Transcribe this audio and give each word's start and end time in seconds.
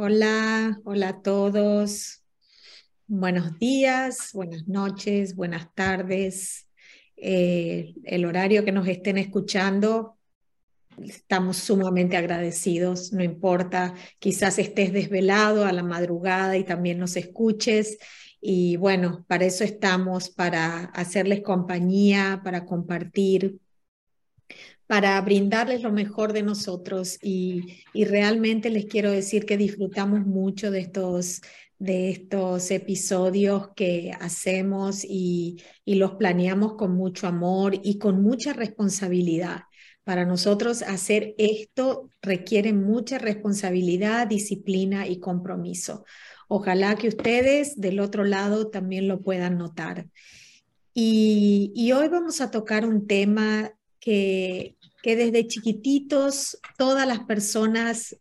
Hola, 0.00 0.80
hola 0.84 1.08
a 1.08 1.22
todos. 1.22 2.22
Buenos 3.08 3.58
días, 3.58 4.30
buenas 4.32 4.68
noches, 4.68 5.34
buenas 5.34 5.74
tardes. 5.74 6.68
Eh, 7.16 7.94
el 8.04 8.24
horario 8.24 8.64
que 8.64 8.70
nos 8.70 8.86
estén 8.86 9.18
escuchando, 9.18 10.16
estamos 11.02 11.56
sumamente 11.56 12.16
agradecidos, 12.16 13.12
no 13.12 13.24
importa, 13.24 13.92
quizás 14.20 14.60
estés 14.60 14.92
desvelado 14.92 15.64
a 15.64 15.72
la 15.72 15.82
madrugada 15.82 16.56
y 16.56 16.62
también 16.62 17.00
nos 17.00 17.16
escuches. 17.16 17.98
Y 18.40 18.76
bueno, 18.76 19.24
para 19.26 19.46
eso 19.46 19.64
estamos, 19.64 20.30
para 20.30 20.84
hacerles 20.94 21.40
compañía, 21.40 22.40
para 22.44 22.66
compartir, 22.66 23.58
para 24.88 25.20
brindarles 25.20 25.82
lo 25.82 25.92
mejor 25.92 26.32
de 26.32 26.42
nosotros 26.42 27.18
y, 27.22 27.84
realmente 27.94 28.70
les 28.70 28.86
quiero 28.86 29.12
decir 29.12 29.44
que 29.44 29.58
disfrutamos 29.58 30.26
mucho 30.26 30.70
de 30.70 30.80
estos, 30.80 31.42
de 31.78 32.10
estos 32.10 32.70
episodios 32.70 33.68
que 33.76 34.12
hacemos 34.18 35.04
y, 35.04 35.62
y 35.84 35.96
los 35.96 36.12
planeamos 36.12 36.74
con 36.74 36.94
mucho 36.94 37.26
amor 37.26 37.78
y 37.82 37.98
con 37.98 38.22
mucha 38.22 38.54
responsabilidad. 38.54 39.64
Para 40.04 40.24
nosotros 40.24 40.80
hacer 40.80 41.34
esto 41.36 42.08
requiere 42.22 42.72
mucha 42.72 43.18
responsabilidad, 43.18 44.26
disciplina 44.26 45.06
y 45.06 45.20
compromiso. 45.20 46.06
Ojalá 46.48 46.96
que 46.96 47.08
ustedes 47.08 47.78
del 47.78 48.00
otro 48.00 48.24
lado 48.24 48.68
también 48.68 49.06
lo 49.06 49.20
puedan 49.20 49.58
notar. 49.58 50.06
Y, 50.94 51.72
y 51.74 51.92
hoy 51.92 52.08
vamos 52.08 52.40
a 52.40 52.50
tocar 52.50 52.86
un 52.86 53.06
tema 53.06 53.70
que, 54.00 54.77
que 55.02 55.16
desde 55.16 55.46
chiquititos 55.46 56.58
todas 56.76 57.06
las 57.06 57.20
personas 57.20 58.16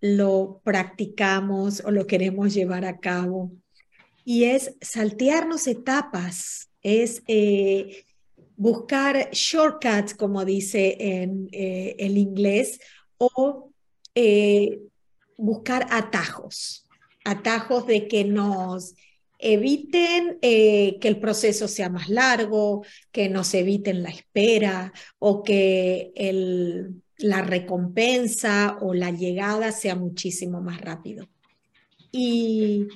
lo 0.00 0.60
practicamos 0.64 1.82
o 1.84 1.90
lo 1.90 2.06
queremos 2.06 2.54
llevar 2.54 2.84
a 2.84 2.98
cabo. 2.98 3.52
Y 4.24 4.44
es 4.44 4.74
saltearnos 4.80 5.66
etapas, 5.66 6.70
es 6.82 7.22
eh, 7.26 8.04
buscar 8.56 9.30
shortcuts, 9.32 10.14
como 10.14 10.44
dice 10.44 10.96
en 10.98 11.48
eh, 11.52 11.96
el 11.98 12.18
inglés, 12.18 12.78
o 13.16 13.70
eh, 14.14 14.80
buscar 15.36 15.86
atajos, 15.90 16.86
atajos 17.24 17.86
de 17.86 18.06
que 18.06 18.24
nos 18.24 18.94
eviten 19.38 20.38
eh, 20.42 20.98
que 21.00 21.08
el 21.08 21.18
proceso 21.20 21.68
sea 21.68 21.88
más 21.88 22.08
largo, 22.08 22.84
que 23.12 23.28
nos 23.28 23.54
eviten 23.54 24.02
la 24.02 24.10
espera 24.10 24.92
o 25.18 25.42
que 25.42 26.12
el, 26.16 27.02
la 27.18 27.42
recompensa 27.42 28.78
o 28.80 28.94
la 28.94 29.10
llegada 29.10 29.72
sea 29.72 29.94
muchísimo 29.94 30.60
más 30.60 30.80
rápido. 30.80 31.28
Y, 32.10 32.86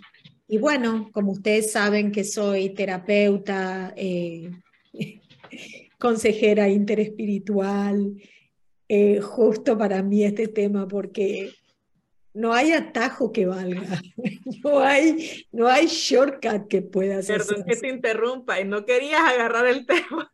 y 0.48 0.58
bueno, 0.58 1.10
como 1.12 1.32
ustedes 1.32 1.70
saben 1.72 2.12
que 2.12 2.24
soy 2.24 2.70
terapeuta, 2.70 3.92
eh, 3.96 4.50
consejera 5.98 6.68
interespiritual, 6.68 8.16
eh, 8.88 9.20
justo 9.20 9.78
para 9.78 10.02
mí 10.02 10.24
este 10.24 10.48
tema 10.48 10.86
porque 10.88 11.52
no 12.34 12.52
hay 12.52 12.72
atajo 12.72 13.32
que 13.32 13.46
valga, 13.46 14.00
no 14.64 14.80
hay, 14.80 15.46
no 15.52 15.68
hay 15.68 15.86
shortcut 15.86 16.68
que 16.68 16.82
pueda 16.82 17.18
hacer. 17.18 17.38
Perdón 17.38 17.64
que 17.64 17.76
te 17.76 17.88
interrumpa, 17.88 18.60
y 18.60 18.64
no 18.64 18.84
querías 18.84 19.20
agarrar 19.20 19.66
el 19.66 19.86
tema. 19.86 20.32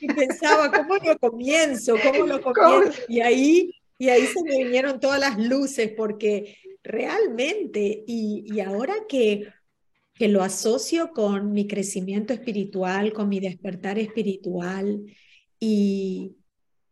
y 0.00 0.06
pensaba, 0.08 0.70
¿cómo 0.72 0.96
lo 0.96 1.18
comienzo? 1.18 1.96
¿Cómo 2.02 2.26
lo 2.26 2.40
comienzo? 2.40 3.02
Y 3.08 3.20
ahí, 3.20 3.72
y 3.98 4.08
ahí 4.08 4.26
se 4.26 4.42
me 4.42 4.64
vinieron 4.64 5.00
todas 5.00 5.20
las 5.20 5.38
luces, 5.38 5.92
porque 5.96 6.56
realmente, 6.82 8.04
y, 8.06 8.44
y 8.52 8.60
ahora 8.60 8.94
que, 9.08 9.48
que 10.14 10.28
lo 10.28 10.42
asocio 10.42 11.12
con 11.12 11.52
mi 11.52 11.68
crecimiento 11.68 12.32
espiritual, 12.32 13.12
con 13.12 13.28
mi 13.28 13.38
despertar 13.38 13.98
espiritual, 13.98 15.04
y, 15.60 16.37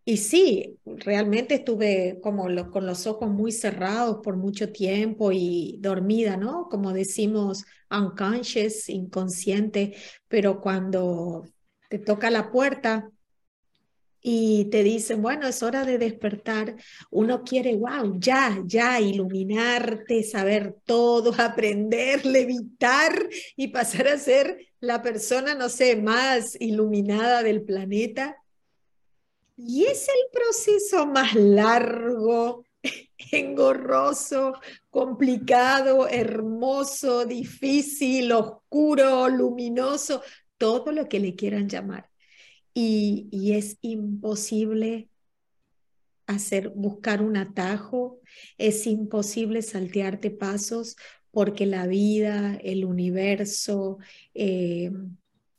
y 0.09 0.19
sí, 0.19 0.78
realmente 0.84 1.56
estuve 1.56 2.21
como 2.22 2.47
con 2.71 2.87
los 2.87 3.09
ojos 3.09 3.28
muy 3.28 3.50
cerrados 3.50 4.19
por 4.22 4.37
mucho 4.37 4.71
tiempo 4.71 5.33
y 5.33 5.78
dormida, 5.81 6.37
¿no? 6.37 6.69
Como 6.69 6.93
decimos, 6.93 7.65
unconscious, 7.91 8.89
inconsciente, 8.89 9.97
pero 10.28 10.61
cuando 10.61 11.44
te 11.91 11.99
toca 11.99 12.31
la 12.31 12.53
puerta 12.53 13.11
y 14.21 14.67
te 14.67 14.84
dicen, 14.84 15.22
bueno, 15.22 15.49
es 15.49 15.61
hora 15.65 15.84
de 15.84 15.99
despertar, 15.99 16.77
uno 17.11 17.43
quiere, 17.43 17.75
wow, 17.75 18.17
ya, 18.21 18.62
ya, 18.65 19.00
iluminarte, 19.00 20.23
saber 20.23 20.77
todo, 20.84 21.34
aprender, 21.41 22.25
levitar 22.25 23.28
y 23.56 23.69
pasar 23.69 24.06
a 24.06 24.19
ser 24.19 24.69
la 24.78 25.03
persona, 25.03 25.56
no 25.56 25.69
sé, 25.69 25.97
más 25.97 26.56
iluminada 26.61 27.43
del 27.43 27.62
planeta 27.62 28.37
y 29.56 29.84
es 29.84 30.09
el 30.09 30.31
proceso 30.33 31.06
más 31.06 31.34
largo, 31.34 32.65
engorroso, 33.33 34.55
complicado, 34.91 36.09
hermoso, 36.09 37.25
difícil, 37.25 38.33
oscuro, 38.33 39.28
luminoso, 39.28 40.22
todo 40.59 40.93
lo 40.93 41.09
que 41.09 41.21
le 41.21 41.34
quieran 41.34 41.69
llamar. 41.69 42.11
Y, 42.75 43.28
y 43.31 43.53
es 43.53 43.78
imposible 43.81 45.09
hacer, 46.27 46.71
buscar 46.71 47.23
un 47.23 47.37
atajo, 47.37 48.21
es 48.59 48.87
imposible 48.87 49.62
saltearte 49.62 50.31
pasos 50.31 50.97
porque 51.31 51.67
la 51.67 51.87
vida, 51.87 52.56
el 52.62 52.84
universo, 52.84 53.99
eh, 54.34 54.91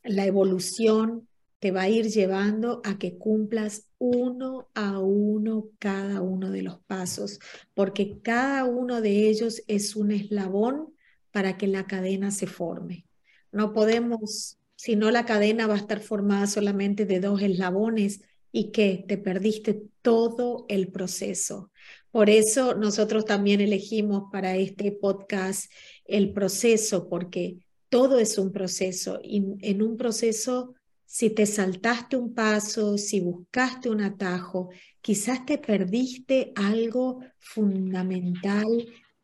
la 0.04 0.26
evolución 0.26 1.28
te 1.60 1.72
va 1.72 1.84
a 1.84 1.90
ir 1.90 2.08
llevando 2.08 2.82
a 2.84 2.98
que 2.98 3.18
cumplas 3.18 3.88
uno 3.98 4.70
a 4.76 5.00
uno 5.00 5.70
cada 5.80 6.22
uno 6.22 6.52
de 6.52 6.62
los 6.62 6.80
pasos, 6.82 7.40
porque 7.74 8.20
cada 8.22 8.66
uno 8.66 9.02
de 9.02 9.28
ellos 9.28 9.64
es 9.68 9.96
un 9.96 10.12
eslabón 10.12 10.94
para 11.32 11.58
que 11.58 11.68
la 11.68 11.88
cadena 11.88 12.32
se 12.32 12.48
forme. 12.48 13.06
No 13.52 13.74
podemos, 13.74 14.60
si 14.76 14.96
no 14.96 15.10
la 15.12 15.26
cadena 15.26 15.68
va 15.68 15.76
a 15.76 15.78
estar 15.78 16.00
formada 16.00 16.48
solamente 16.48 17.06
de 17.06 17.20
dos 17.20 17.42
eslabones 17.42 18.22
y 18.52 18.72
que 18.72 19.04
te 19.08 19.18
perdiste 19.18 19.82
todo 20.02 20.66
el 20.70 20.90
proceso. 20.90 21.72
Por 22.12 22.30
eso 22.30 22.76
nosotros 22.76 23.26
también 23.26 23.62
elegimos 23.62 24.24
para 24.32 24.56
este 24.56 24.92
podcast 24.92 25.72
el 26.06 26.34
proceso, 26.34 27.10
porque 27.10 27.58
todo 27.90 28.20
es 28.20 28.38
un 28.38 28.52
proceso 28.52 29.20
y 29.24 29.44
en 29.62 29.82
un 29.82 29.98
proceso 29.98 30.76
si 31.08 31.30
te 31.30 31.46
saltaste 31.46 32.18
un 32.18 32.34
paso, 32.34 32.98
si 32.98 33.22
buscaste 33.22 33.90
un 33.90 34.02
atajo, 34.02 34.70
quizás 35.00 35.46
te 35.46 35.58
perdiste 35.58 36.52
algo 36.54 37.22
fundamental, 37.40 38.68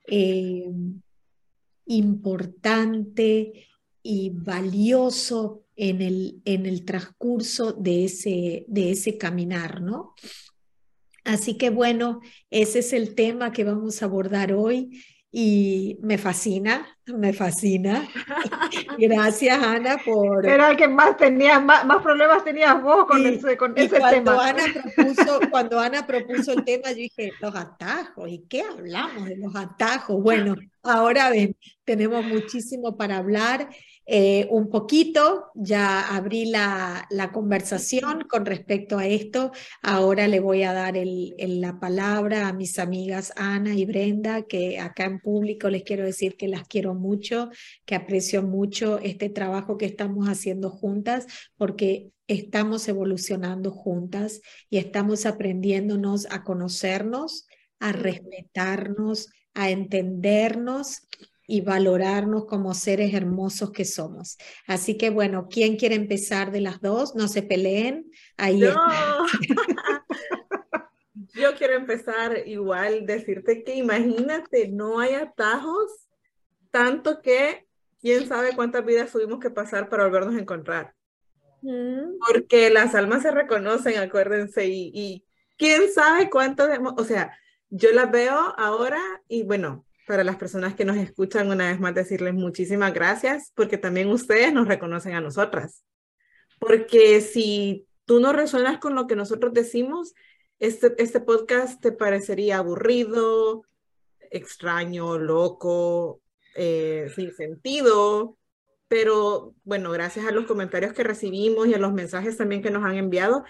eh, 0.07 0.72
importante 1.85 3.67
y 4.01 4.29
valioso 4.29 5.66
en 5.75 6.01
el, 6.01 6.41
en 6.45 6.66
el 6.66 6.85
transcurso 6.85 7.73
de 7.73 8.05
ese, 8.05 8.66
de 8.69 8.91
ese 8.91 9.17
caminar, 9.17 9.81
¿no? 9.81 10.13
Así 11.25 11.57
que 11.57 11.69
bueno, 11.69 12.22
ese 12.49 12.79
es 12.79 12.93
el 12.93 13.13
tema 13.13 13.51
que 13.51 13.66
vamos 13.66 14.01
a 14.01 14.05
abordar 14.05 14.53
hoy 14.53 15.03
y 15.35 15.97
me 16.03 16.19
fascina, 16.19 16.85
me 17.07 17.33
fascina. 17.33 18.07
Gracias, 18.99 19.63
Ana, 19.63 19.97
por... 20.05 20.45
Era 20.45 20.69
el 20.69 20.77
que 20.77 20.88
más 20.88 21.17
tenías, 21.17 21.61
más, 21.61 21.88
más 21.88 22.03
problemas 22.03 22.44
tenías 22.44 22.79
vos 22.83 23.07
con, 23.07 23.25
ese, 23.25 23.57
con 23.57 23.75
ese 23.75 23.97
cuando 23.97 24.31
tema. 24.31 24.47
Ana 24.49 24.63
propuso, 24.72 25.39
cuando 25.49 25.79
Ana 25.79 26.05
propuso 26.05 26.53
el 26.53 26.63
tema, 26.63 26.91
yo 26.91 26.97
dije, 26.97 27.31
los 27.41 27.55
atajos, 27.55 28.29
¿y 28.29 28.45
qué 28.47 28.61
hablamos 28.61 29.25
de 29.25 29.38
los 29.38 29.55
atajos? 29.55 30.22
Bueno, 30.22 30.55
ahora 30.84 31.31
ven, 31.31 31.58
tenemos 31.84 32.23
muchísimo 32.23 32.96
para 32.96 33.17
hablar 33.17 33.69
eh, 34.05 34.47
un 34.50 34.70
poquito, 34.70 35.52
ya 35.55 36.16
abrí 36.16 36.46
la, 36.46 37.08
la, 37.09 37.32
conversación 37.32 38.26
con 38.28 38.46
respecto 38.46 38.97
a 38.97 39.08
esto. 39.08 39.52
Ahora 39.82 40.28
le 40.28 40.41
voy 40.41 40.64
a 40.64 40.73
dar 40.73 40.97
el, 40.97 41.34
la 41.38 41.79
palabra 41.79 42.50
a 42.50 42.53
mis 42.53 42.79
amigas 42.79 43.32
Ana 43.38 43.76
y 43.76 43.85
Brenda, 43.85 44.41
que 44.44 44.79
acá 44.79 45.05
en 45.05 45.20
público 45.22 45.70
les 45.70 45.84
quiero 45.84 46.03
decir 46.03 46.35
que 46.35 46.50
las 46.50 46.67
quiero 46.67 46.96
mucho, 46.96 47.50
que 47.85 47.96
aprecio 47.96 48.44
mucho 48.44 49.00
este 49.00 49.29
trabajo 49.29 49.78
que 49.78 49.85
estamos 49.85 50.28
haciendo 50.28 50.70
juntas, 50.70 51.26
porque 51.56 52.11
estamos 52.28 52.88
evolucionando 52.90 53.72
juntas 53.72 54.41
y 54.70 54.79
estamos 54.79 55.26
aprendiéndonos 55.26 56.28
a 56.29 56.44
conocernos, 56.44 57.47
a 57.79 57.94
respetarnos, 57.94 59.29
a 59.53 59.70
entendernos 59.70 61.08
y 61.47 61.61
valorarnos 61.61 62.45
como 62.45 62.73
seres 62.73 63.13
hermosos 63.13 63.72
que 63.72 63.85
somos. 63.85 64.37
Así 64.67 64.97
que 64.97 65.09
bueno, 65.09 65.47
¿quién 65.49 65.75
quiere 65.78 65.95
empezar 65.95 66.51
de 66.51 66.61
las 66.61 66.81
dos? 66.81 67.16
No 67.16 67.28
se 67.28 67.43
peleen. 67.43 68.09
Ahí 68.37 68.61
yo 71.34 71.55
quiero 71.57 71.73
empezar 71.73 72.47
igual, 72.47 73.05
decirte 73.05 73.63
que 73.63 73.75
imagínate, 73.75 74.69
no 74.69 74.99
hay 74.99 75.16
atajos, 75.16 76.07
tanto 76.72 77.22
que 77.22 77.67
quién 77.99 78.28
sabe 78.28 78.55
cuántas 78.55 78.85
vidas 78.85 79.11
tuvimos 79.11 79.39
que 79.39 79.49
pasar 79.49 79.89
para 79.89 80.05
volvernos 80.05 80.35
a 80.35 80.39
encontrar. 80.39 80.93
Mm. 81.61 82.19
Porque 82.28 82.69
las 82.69 82.93
almas 82.96 83.23
se 83.23 83.31
reconocen, 83.31 83.97
acuérdense, 83.97 84.66
y, 84.67 84.91
y 84.93 85.25
quién 85.57 85.91
sabe 85.91 86.29
cuántos, 86.29 86.69
o 86.97 87.03
sea, 87.03 87.37
yo 87.69 87.91
las 87.91 88.11
veo 88.11 88.53
ahora 88.57 89.01
y 89.28 89.43
bueno, 89.43 89.85
para 90.05 90.23
las 90.23 90.35
personas 90.35 90.76
que 90.76 90.85
nos 90.85 90.97
escuchan, 90.97 91.50
una 91.50 91.70
vez 91.70 91.79
más 91.79 91.96
decirles 91.96 92.34
muchísimas 92.34 92.94
gracias, 92.94 93.52
porque 93.55 93.78
también 93.78 94.09
ustedes 94.09 94.53
nos 94.53 94.67
reconocen 94.67 95.14
a 95.14 95.22
nosotras. 95.22 95.84
Porque 96.59 97.22
si 97.22 97.88
tú 98.05 98.20
no 98.20 98.34
resuenas 98.34 98.79
con 98.79 98.96
lo 98.96 99.08
que 99.08 99.16
nosotros 99.16 99.53
decimos, 99.53 100.14
este, 100.59 100.94
este 100.97 101.20
podcast 101.20 101.82
te 101.82 101.91
parecería 101.91 102.58
aburrido, 102.58 103.64
extraño, 104.32 105.17
loco, 105.17 106.22
eh, 106.56 107.11
sin 107.16 107.34
sentido, 107.34 108.38
pero 108.88 109.56
bueno, 109.64 109.91
gracias 109.91 110.26
a 110.26 110.32
los 110.32 110.46
comentarios 110.46 110.94
que 110.94 111.03
recibimos 111.03 111.67
y 111.67 111.73
a 111.73 111.79
los 111.79 111.94
mensajes 111.94 112.38
también 112.38 112.61
que 112.61 112.72
nos 112.72 112.84
han 112.84 112.96
enviado, 112.96 113.44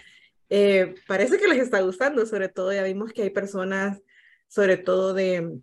eh, 0.50 0.96
parece 1.08 1.38
que 1.38 1.48
les 1.48 1.60
está 1.60 1.82
gustando, 1.82 2.26
sobre 2.26 2.50
todo 2.50 2.72
ya 2.72 2.84
vimos 2.84 3.12
que 3.12 3.24
hay 3.24 3.30
personas, 3.30 4.02
sobre 4.48 4.78
todo 4.78 5.14
de 5.14 5.60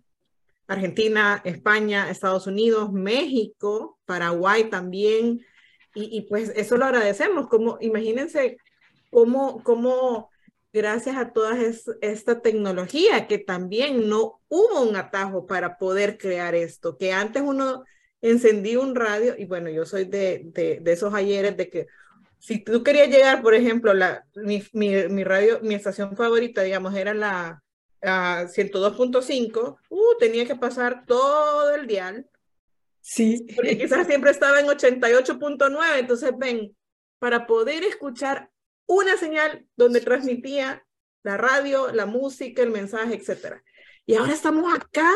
Argentina, 0.70 1.42
España, 1.44 2.10
Estados 2.10 2.46
Unidos, 2.46 2.92
México, 2.92 3.98
Paraguay 4.06 4.70
también, 4.70 5.44
y, 5.92 6.22
pues 6.28 6.52
eso 6.54 6.76
lo 6.76 6.84
agradecemos, 6.84 7.48
como 7.48 7.76
imagínense 7.80 8.58
cómo, 9.10 9.60
cómo 9.64 10.30
gracias 10.72 11.16
a 11.16 11.32
toda 11.32 11.58
esta 12.00 12.40
tecnología, 12.42 13.26
que 13.26 13.38
también 13.38 14.08
no 14.08 14.40
hubo 14.48 14.82
un 14.82 14.94
atajo 14.94 15.48
para 15.48 15.76
poder 15.78 16.16
crear 16.16 16.54
esto, 16.54 16.96
que 16.96 17.12
antes 17.12 17.42
uno 17.42 17.84
encendía 18.22 18.78
un 18.78 18.94
radio, 18.94 19.34
y 19.36 19.46
bueno, 19.46 19.68
yo 19.68 19.84
soy 19.84 20.04
de, 20.04 20.42
de, 20.44 20.78
de 20.80 20.92
esos 20.92 21.12
ayeres 21.12 21.56
de 21.56 21.68
que 21.68 21.86
si 22.38 22.62
tú 22.62 22.84
querías 22.84 23.08
llegar, 23.08 23.42
por 23.42 23.54
ejemplo, 23.54 23.92
la, 23.92 24.24
mi, 24.36 24.62
mi, 24.72 25.08
mi 25.08 25.24
radio, 25.24 25.58
mi 25.62 25.74
estación 25.74 26.16
favorita, 26.16 26.62
digamos, 26.62 26.94
era 26.94 27.12
la 27.12 27.60
102.5, 28.02 29.78
uh, 29.88 30.18
tenía 30.18 30.46
que 30.46 30.56
pasar 30.56 31.04
todo 31.06 31.74
el 31.74 31.86
dial. 31.86 32.28
Sí. 33.00 33.46
Porque 33.54 33.78
quizás 33.78 34.06
siempre 34.06 34.30
estaba 34.30 34.60
en 34.60 34.66
88.9, 34.66 35.98
entonces 35.98 36.32
ven, 36.36 36.76
para 37.18 37.46
poder 37.46 37.84
escuchar 37.84 38.50
una 38.86 39.16
señal 39.16 39.66
donde 39.76 40.00
transmitía 40.00 40.84
la 41.22 41.36
radio, 41.36 41.92
la 41.92 42.06
música, 42.06 42.62
el 42.62 42.70
mensaje, 42.70 43.14
etc. 43.14 43.56
Y 44.06 44.14
ahora 44.14 44.32
estamos 44.32 44.72
acá 44.74 45.10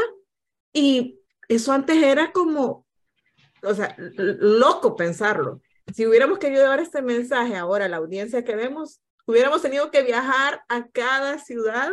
y 0.72 1.19
eso 1.48 1.72
antes 1.72 2.02
era 2.02 2.32
como, 2.32 2.86
o 3.62 3.75
sea, 3.75 3.96
loco 3.98 4.96
pensarlo. 4.96 5.60
Si 5.92 6.06
hubiéramos 6.06 6.38
querido 6.38 6.62
llevar 6.62 6.81
este 6.81 7.02
mensaje 7.02 7.56
ahora 7.56 7.86
a 7.86 7.88
la 7.88 7.98
audiencia 7.98 8.44
que 8.44 8.56
vemos, 8.56 9.00
hubiéramos 9.26 9.62
tenido 9.62 9.90
que 9.90 10.02
viajar 10.02 10.62
a 10.69 10.86
cada 10.88 11.38
ciudad, 11.38 11.90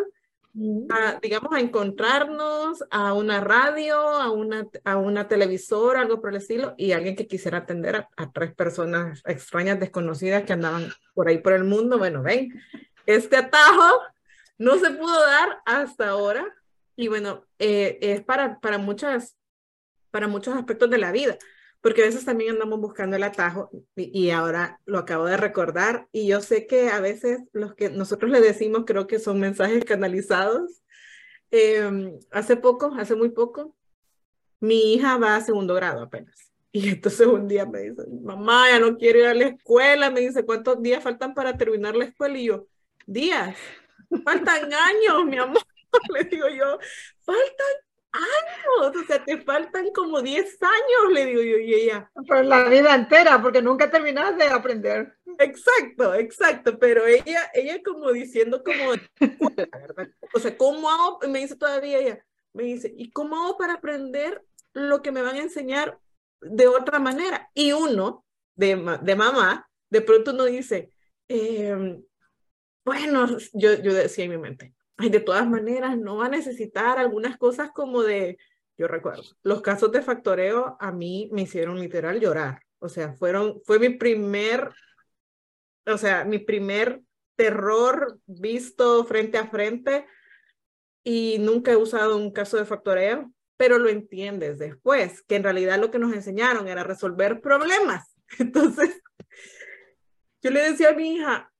digamos, 0.53 1.53
a 1.53 1.59
encontrarnos 1.59 2.83
a 2.89 3.13
una 3.13 3.39
radio, 3.41 3.97
a 3.97 4.31
una, 4.31 4.67
a 4.83 4.97
una 4.97 5.27
televisora, 5.27 6.01
algo 6.01 6.21
por 6.21 6.31
el 6.31 6.37
estilo, 6.37 6.75
y 6.77 6.91
alguien 6.91 7.15
que 7.15 7.27
quisiera 7.27 7.59
atender 7.59 7.95
a, 7.95 8.09
a 8.17 8.31
tres 8.31 8.53
personas 8.53 9.21
extrañas, 9.25 9.79
desconocidas 9.79 10.43
que 10.43 10.53
andaban 10.53 10.91
por 11.13 11.27
ahí 11.27 11.37
por 11.37 11.53
el 11.53 11.63
mundo. 11.63 11.97
Bueno, 11.97 12.21
ven, 12.21 12.53
este 13.05 13.37
atajo 13.37 14.01
no 14.57 14.77
se 14.77 14.91
pudo 14.91 15.19
dar 15.19 15.59
hasta 15.65 16.09
ahora 16.09 16.45
y 16.95 17.07
bueno, 17.07 17.45
eh, 17.57 17.97
es 18.01 18.21
para, 18.21 18.59
para, 18.59 18.77
muchas, 18.77 19.35
para 20.11 20.27
muchos 20.27 20.55
aspectos 20.55 20.89
de 20.89 20.99
la 20.99 21.11
vida, 21.11 21.37
porque 21.81 22.03
a 22.03 22.05
veces 22.05 22.25
también 22.25 22.51
andamos 22.51 22.79
buscando 22.79 23.15
el 23.15 23.23
atajo 23.23 23.69
y, 23.95 24.29
ahora 24.29 24.79
lo 24.85 24.99
acabo 24.99 25.25
de 25.25 25.37
recordar 25.37 26.07
y 26.11 26.27
yo 26.27 26.41
sé 26.41 26.67
que 26.67 26.89
a 26.89 26.99
veces 26.99 27.39
los 27.53 27.73
que 27.73 27.89
nosotros 27.89 28.31
le 28.31 28.39
decimos 28.39 28.83
creo 28.85 29.07
que 29.07 29.19
son 29.19 29.39
mensajes 29.39 29.83
canalizados. 29.83 30.83
Eh, 31.49 32.13
hace 32.31 32.55
poco, 32.55 32.93
hace 32.97 33.15
muy 33.15 33.29
poco, 33.29 33.75
mi 34.59 34.93
hija 34.93 35.17
va 35.17 35.35
a 35.35 35.41
segundo 35.41 35.73
grado 35.73 36.03
apenas. 36.03 36.51
Y 36.71 36.89
entonces 36.89 37.27
un 37.27 37.47
día 37.47 37.65
me 37.65 37.79
dice, 37.79 38.03
mamá, 38.21 38.69
ya 38.69 38.79
no 38.79 38.97
quiero 38.97 39.19
ir 39.19 39.25
a 39.25 39.33
la 39.33 39.47
escuela. 39.47 40.09
Me 40.09 40.21
dice, 40.21 40.45
¿cuántos 40.45 40.81
días 40.81 41.03
faltan 41.03 41.33
para 41.33 41.57
terminar 41.57 41.95
la 41.95 42.05
escuela? 42.05 42.37
Y 42.37 42.45
yo, 42.45 42.67
días, 43.05 43.55
faltan 44.23 44.71
años, 44.73 45.25
mi 45.25 45.37
amor. 45.37 45.61
Le 46.13 46.23
digo 46.25 46.47
yo, 46.47 46.77
faltan 47.19 47.90
años, 48.13 48.95
o 48.95 49.05
sea, 49.05 49.23
te 49.23 49.37
faltan 49.41 49.91
como 49.91 50.21
10 50.21 50.57
años, 50.61 51.13
le 51.13 51.25
digo 51.25 51.41
yo, 51.41 51.57
y 51.57 51.73
ella. 51.73 52.11
Pues 52.27 52.45
la 52.45 52.65
vida 52.65 52.95
entera, 52.95 53.41
porque 53.41 53.61
nunca 53.61 53.89
terminas 53.89 54.37
de 54.37 54.45
aprender. 54.45 55.15
Exacto, 55.39 56.13
exacto, 56.13 56.77
pero 56.77 57.05
ella, 57.05 57.49
ella 57.53 57.81
como 57.83 58.11
diciendo 58.11 58.63
como, 58.63 58.91
¿verdad? 59.55 60.09
O 60.33 60.39
sea, 60.39 60.55
¿cómo 60.57 60.89
hago? 60.89 61.19
Me 61.27 61.39
dice 61.39 61.55
todavía 61.55 61.99
ella, 61.99 62.25
me 62.53 62.63
dice, 62.63 62.93
¿y 62.95 63.11
cómo 63.11 63.37
hago 63.37 63.57
para 63.57 63.73
aprender 63.73 64.43
lo 64.73 65.01
que 65.01 65.11
me 65.11 65.21
van 65.21 65.35
a 65.35 65.41
enseñar 65.41 65.99
de 66.41 66.67
otra 66.67 66.99
manera. 66.99 67.49
Y 67.53 67.71
uno, 67.71 68.25
de, 68.55 68.99
de 69.01 69.15
mamá, 69.15 69.69
de 69.89 70.01
pronto 70.01 70.31
uno 70.31 70.45
dice, 70.45 70.91
eh, 71.27 71.99
bueno, 72.85 73.27
yo, 73.53 73.73
yo 73.75 73.93
decía 73.93 74.25
en 74.25 74.31
mi 74.31 74.37
mente, 74.37 74.73
ay, 75.01 75.09
de 75.09 75.19
todas 75.19 75.47
maneras, 75.47 75.97
no 75.97 76.17
va 76.17 76.27
a 76.27 76.29
necesitar 76.29 76.99
algunas 76.99 77.37
cosas 77.37 77.71
como 77.71 78.03
de, 78.03 78.37
yo 78.77 78.87
recuerdo, 78.87 79.23
los 79.43 79.61
casos 79.61 79.91
de 79.91 80.01
factoreo 80.01 80.77
a 80.79 80.91
mí 80.91 81.29
me 81.31 81.41
hicieron 81.41 81.79
literal 81.79 82.19
llorar. 82.19 82.61
O 82.79 82.89
sea, 82.89 83.13
fueron, 83.13 83.61
fue 83.65 83.79
mi 83.79 83.89
primer, 83.89 84.69
o 85.85 85.97
sea, 85.97 86.23
mi 86.23 86.39
primer 86.39 87.01
terror 87.35 88.19
visto 88.25 89.03
frente 89.05 89.37
a 89.37 89.47
frente 89.47 90.05
y 91.03 91.37
nunca 91.39 91.71
he 91.71 91.75
usado 91.75 92.17
un 92.17 92.31
caso 92.31 92.57
de 92.57 92.65
factoreo 92.65 93.31
pero 93.61 93.77
lo 93.77 93.89
entiendes 93.89 94.57
después, 94.57 95.21
que 95.21 95.35
en 95.35 95.43
realidad 95.43 95.77
lo 95.77 95.91
que 95.91 95.99
nos 95.99 96.13
enseñaron 96.13 96.67
era 96.67 96.83
resolver 96.83 97.41
problemas. 97.41 98.17
Entonces, 98.39 98.99
yo 100.41 100.49
le 100.49 100.71
decía 100.71 100.89
a 100.89 100.95
mi 100.95 101.17
hija, 101.17 101.53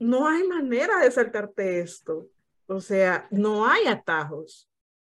no 0.00 0.26
hay 0.26 0.42
manera 0.48 0.98
de 0.98 1.12
saltarte 1.12 1.78
esto. 1.78 2.26
O 2.66 2.80
sea, 2.80 3.26
no 3.30 3.66
hay 3.66 3.86
atajos. 3.86 4.68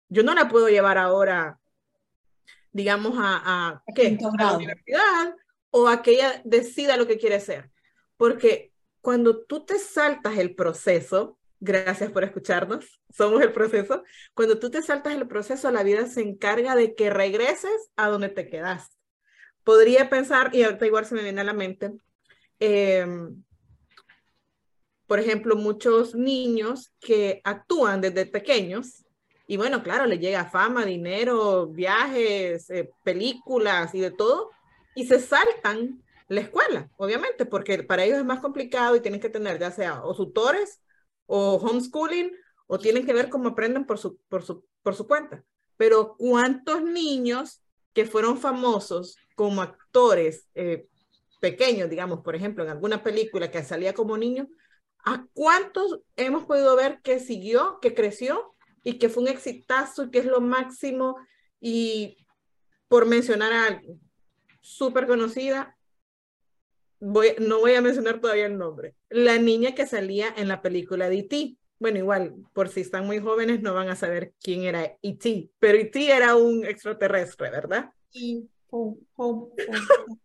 Yo 0.10 0.24
no 0.24 0.34
la 0.34 0.50
puedo 0.50 0.70
llevar 0.70 0.98
ahora, 0.98 1.60
digamos, 2.72 3.14
a, 3.18 3.42
a, 3.46 3.84
¿qué? 3.96 4.18
a 4.40 4.44
la 4.44 4.58
universidad 4.58 5.36
o 5.72 5.88
a 5.88 6.02
que 6.02 6.12
ella 6.12 6.42
decida 6.44 6.98
lo 6.98 7.08
que 7.08 7.18
quiere 7.18 7.36
hacer. 7.36 7.72
Porque 8.18 8.72
cuando 9.02 9.44
tú 9.44 9.66
te 9.66 9.80
saltas 9.80 10.38
el 10.38 10.56
proceso, 10.56 11.38
Gracias 11.66 12.12
por 12.12 12.26
escucharnos. 12.26 13.02
Somos 13.10 13.42
el 13.42 13.54
proceso. 13.54 14.04
Cuando 14.34 14.60
tú 14.60 14.70
te 14.70 14.82
saltas 14.82 15.14
el 15.16 15.26
proceso, 15.30 15.72
la 15.72 15.84
vida 15.84 16.08
se 16.08 16.20
encarga 16.20 16.76
de 16.76 16.94
que 16.94 17.10
regreses 17.10 17.90
a 17.96 18.10
donde 18.10 18.28
te 18.28 18.50
quedaste. 18.50 18.98
Podría 19.64 20.10
pensar, 20.10 20.54
y 20.54 20.64
ahorita 20.64 20.86
igual 20.86 21.06
se 21.06 21.16
me 21.16 21.24
viene 21.24 21.40
a 21.40 21.46
la 21.46 21.54
mente, 21.54 21.94
eh, 22.60 23.08
por 25.08 25.20
ejemplo, 25.20 25.56
muchos 25.56 26.16
niños 26.16 26.92
que 27.00 27.42
actúan 27.44 28.02
desde 28.02 28.26
pequeños 28.26 29.04
y 29.46 29.58
bueno, 29.58 29.84
claro, 29.84 30.06
les 30.06 30.20
llega 30.20 30.50
fama, 30.50 30.86
dinero, 30.86 31.68
viajes, 31.68 32.70
eh, 32.70 32.90
películas 33.04 33.94
y 33.94 34.00
de 34.00 34.12
todo, 34.12 34.52
y 34.96 35.06
se 35.06 35.20
saltan 35.20 36.02
la 36.30 36.42
escuela, 36.42 36.90
obviamente, 36.98 37.46
porque 37.46 37.84
para 37.84 38.06
ellos 38.06 38.20
es 38.20 38.26
más 38.26 38.40
complicado 38.40 38.96
y 38.96 39.02
tienen 39.02 39.20
que 39.20 39.30
tener 39.30 39.60
ya 39.60 39.72
sea 39.72 40.04
o 40.04 40.16
tutores 40.16 40.82
o 41.26 41.56
homeschooling 41.56 42.32
o 42.68 42.80
tienen 42.80 43.06
que 43.06 43.14
ver 43.14 43.30
cómo 43.30 43.50
aprenden 43.50 43.86
por 43.86 43.98
su, 43.98 44.18
por 44.30 44.44
su, 44.44 44.66
por 44.82 44.96
su 44.96 45.06
cuenta. 45.08 45.44
Pero 45.78 46.16
¿cuántos 46.18 46.82
niños 46.82 47.62
que 47.94 48.06
fueron 48.06 48.38
famosos 48.38 49.18
como 49.36 49.62
actores 49.62 50.48
eh, 50.56 50.88
pequeños, 51.42 51.90
digamos, 51.90 52.22
por 52.22 52.36
ejemplo, 52.36 52.64
en 52.64 52.70
alguna 52.70 53.04
película 53.04 53.52
que 53.52 53.64
salía 53.64 53.94
como 53.94 54.18
niño, 54.18 54.48
¿a 55.04 55.26
cuántos 55.34 56.00
hemos 56.16 56.46
podido 56.46 56.76
ver 56.76 57.02
que 57.02 57.20
siguió, 57.20 57.80
que 57.82 57.94
creció 57.94 58.56
y 58.84 58.98
que 58.98 59.10
fue 59.10 59.24
un 59.24 59.30
exitazo 59.30 60.06
y 60.06 60.12
que 60.12 60.20
es 60.20 60.26
lo 60.26 60.42
máximo? 60.42 61.18
Y 61.60 62.18
por 62.88 63.06
mencionar 63.06 63.54
a 63.54 63.66
alguien 63.68 64.00
súper 64.62 65.08
conocida, 65.08 65.78
voy, 67.00 67.36
no 67.40 67.60
voy 67.60 67.74
a 67.74 67.82
mencionar 67.82 68.20
todavía 68.20 68.46
el 68.46 68.58
nombre, 68.58 68.96
la 69.10 69.38
niña 69.38 69.76
que 69.76 69.86
salía 69.86 70.34
en 70.38 70.48
la 70.48 70.62
película 70.62 71.10
de 71.10 71.20
E.T. 71.20 71.58
Bueno, 71.80 71.98
igual, 71.98 72.36
por 72.54 72.70
si 72.70 72.82
están 72.82 73.06
muy 73.06 73.20
jóvenes 73.20 73.62
no 73.62 73.74
van 73.74 73.90
a 73.90 73.96
saber 73.96 74.34
quién 74.42 74.64
era 74.64 74.98
E.T., 75.02 75.50
pero 75.60 75.78
E.T. 75.78 76.12
era 76.12 76.36
un 76.36 76.66
extraterrestre, 76.66 77.50
¿verdad? 77.50 77.92
Y, 78.14 78.48
oh, 78.70 78.98
oh, 79.18 79.54
oh. 79.58 80.18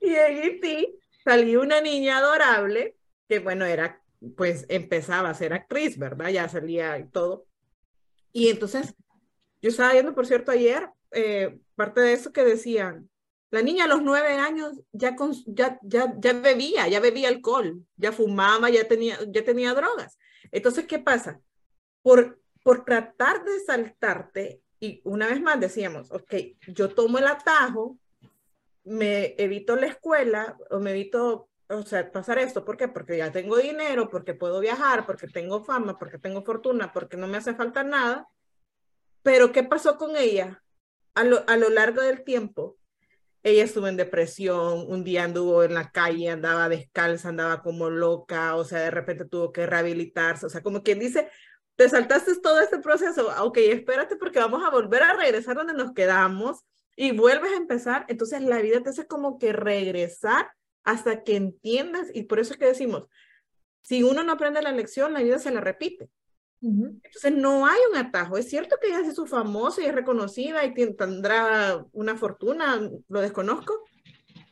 y 0.00 0.08
en 0.08 0.38
E.T. 0.42 0.94
salió 1.22 1.60
una 1.60 1.80
niña 1.80 2.18
adorable, 2.18 2.96
que 3.28 3.38
bueno, 3.38 3.64
era 3.64 4.02
pues 4.36 4.66
empezaba 4.68 5.30
a 5.30 5.34
ser 5.34 5.52
actriz, 5.52 5.98
¿verdad? 5.98 6.28
Ya 6.30 6.48
salía 6.48 6.98
y 6.98 7.08
todo. 7.08 7.46
Y 8.32 8.48
entonces, 8.48 8.94
yo 9.62 9.70
estaba 9.70 9.92
viendo, 9.92 10.14
por 10.14 10.26
cierto, 10.26 10.50
ayer, 10.50 10.88
eh, 11.12 11.58
parte 11.76 12.00
de 12.00 12.12
eso 12.12 12.32
que 12.32 12.44
decían, 12.44 13.08
la 13.50 13.62
niña 13.62 13.84
a 13.84 13.88
los 13.88 14.02
nueve 14.02 14.34
años 14.34 14.80
ya, 14.92 15.16
ya, 15.46 15.78
ya, 15.82 16.14
ya 16.18 16.32
bebía, 16.34 16.88
ya 16.88 17.00
bebía 17.00 17.28
alcohol, 17.28 17.82
ya 17.96 18.12
fumaba, 18.12 18.68
ya 18.70 18.86
tenía, 18.86 19.18
ya 19.28 19.44
tenía 19.44 19.72
drogas. 19.72 20.18
Entonces, 20.50 20.86
¿qué 20.86 20.98
pasa? 20.98 21.40
Por, 22.02 22.40
por 22.62 22.84
tratar 22.84 23.44
de 23.44 23.60
saltarte, 23.60 24.62
y 24.80 25.00
una 25.04 25.28
vez 25.28 25.40
más 25.40 25.58
decíamos, 25.58 26.12
ok, 26.12 26.34
yo 26.68 26.90
tomo 26.94 27.18
el 27.18 27.26
atajo, 27.26 27.98
me 28.84 29.34
evito 29.38 29.76
la 29.76 29.86
escuela 29.86 30.56
o 30.70 30.78
me 30.78 30.90
evito, 30.90 31.48
o 31.68 31.82
sea, 31.82 32.10
pasar 32.10 32.38
esto. 32.38 32.64
¿Por 32.64 32.76
qué? 32.76 32.88
Porque 32.88 33.18
ya 33.18 33.30
tengo 33.30 33.56
dinero, 33.58 34.08
porque 34.08 34.34
puedo 34.34 34.60
viajar, 34.60 35.06
porque 35.06 35.28
tengo 35.28 35.64
fama, 35.64 35.98
porque 35.98 36.18
tengo 36.18 36.42
fortuna, 36.42 36.92
porque 36.92 37.16
no 37.16 37.26
me 37.26 37.38
hace 37.38 37.54
falta 37.54 37.84
nada. 37.84 38.28
Pero 39.22 39.52
¿qué 39.52 39.62
pasó 39.62 39.96
con 39.98 40.16
ella? 40.16 40.62
A 41.14 41.24
lo, 41.24 41.44
a 41.48 41.56
lo 41.56 41.68
largo 41.68 42.00
del 42.00 42.24
tiempo, 42.24 42.78
ella 43.42 43.64
estuvo 43.64 43.86
en 43.88 43.96
depresión, 43.96 44.86
un 44.88 45.04
día 45.04 45.24
anduvo 45.24 45.62
en 45.62 45.74
la 45.74 45.90
calle, 45.90 46.30
andaba 46.30 46.68
descalza, 46.68 47.28
andaba 47.28 47.62
como 47.62 47.90
loca, 47.90 48.56
o 48.56 48.64
sea, 48.64 48.80
de 48.80 48.90
repente 48.90 49.24
tuvo 49.24 49.52
que 49.52 49.66
rehabilitarse, 49.66 50.46
o 50.46 50.48
sea, 50.48 50.62
como 50.62 50.82
quien 50.82 50.98
dice, 50.98 51.30
te 51.76 51.88
saltaste 51.88 52.36
todo 52.40 52.60
este 52.60 52.78
proceso, 52.78 53.28
ok, 53.44 53.58
espérate 53.58 54.16
porque 54.16 54.40
vamos 54.40 54.64
a 54.64 54.70
volver 54.70 55.02
a 55.02 55.14
regresar 55.14 55.56
donde 55.56 55.74
nos 55.74 55.92
quedamos 55.92 56.64
y 56.96 57.12
vuelves 57.12 57.52
a 57.52 57.56
empezar, 57.56 58.04
entonces 58.08 58.42
la 58.42 58.60
vida 58.60 58.82
te 58.82 58.90
hace 58.90 59.06
como 59.06 59.38
que 59.38 59.52
regresar 59.52 60.50
hasta 60.88 61.22
que 61.22 61.36
entiendas, 61.36 62.08
y 62.14 62.22
por 62.22 62.38
eso 62.38 62.54
es 62.54 62.58
que 62.58 62.64
decimos, 62.64 63.04
si 63.82 64.02
uno 64.02 64.22
no 64.22 64.32
aprende 64.32 64.62
la 64.62 64.72
lección, 64.72 65.12
la 65.12 65.22
vida 65.22 65.38
se 65.38 65.50
la 65.50 65.60
repite. 65.60 66.08
Entonces 66.62 67.32
no 67.32 67.66
hay 67.66 67.78
un 67.90 67.96
atajo. 67.98 68.36
Es 68.36 68.48
cierto 68.48 68.76
que 68.80 68.88
ella 68.88 69.00
es 69.00 69.14
su 69.14 69.26
famosa 69.26 69.82
y 69.82 69.84
es 69.84 69.94
reconocida 69.94 70.64
y 70.64 70.74
tendrá 70.74 71.84
una 71.92 72.16
fortuna, 72.16 72.80
lo 73.06 73.20
desconozco, 73.20 73.84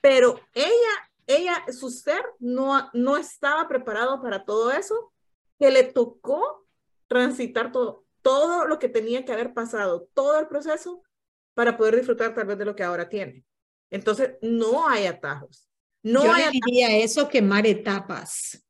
pero 0.02 0.38
ella, 0.52 0.92
ella, 1.26 1.64
su 1.72 1.90
ser 1.90 2.22
no, 2.38 2.90
no 2.92 3.16
estaba 3.16 3.66
preparado 3.66 4.20
para 4.20 4.44
todo 4.44 4.70
eso, 4.70 5.12
que 5.58 5.70
le 5.70 5.84
tocó 5.84 6.66
transitar 7.08 7.72
todo, 7.72 8.04
todo 8.20 8.66
lo 8.66 8.78
que 8.78 8.90
tenía 8.90 9.24
que 9.24 9.32
haber 9.32 9.54
pasado, 9.54 10.06
todo 10.12 10.38
el 10.38 10.48
proceso 10.48 11.02
para 11.54 11.78
poder 11.78 11.96
disfrutar 11.96 12.34
tal 12.34 12.46
vez 12.46 12.58
de 12.58 12.66
lo 12.66 12.76
que 12.76 12.84
ahora 12.84 13.08
tiene. 13.08 13.42
Entonces 13.90 14.36
no 14.42 14.86
hay 14.86 15.06
atajos. 15.06 15.66
No 16.06 16.24
Yo 16.24 16.32
hay 16.32 16.44
diría 16.52 16.96
eso 16.98 17.28
quemar 17.28 17.66
etapas. 17.66 18.62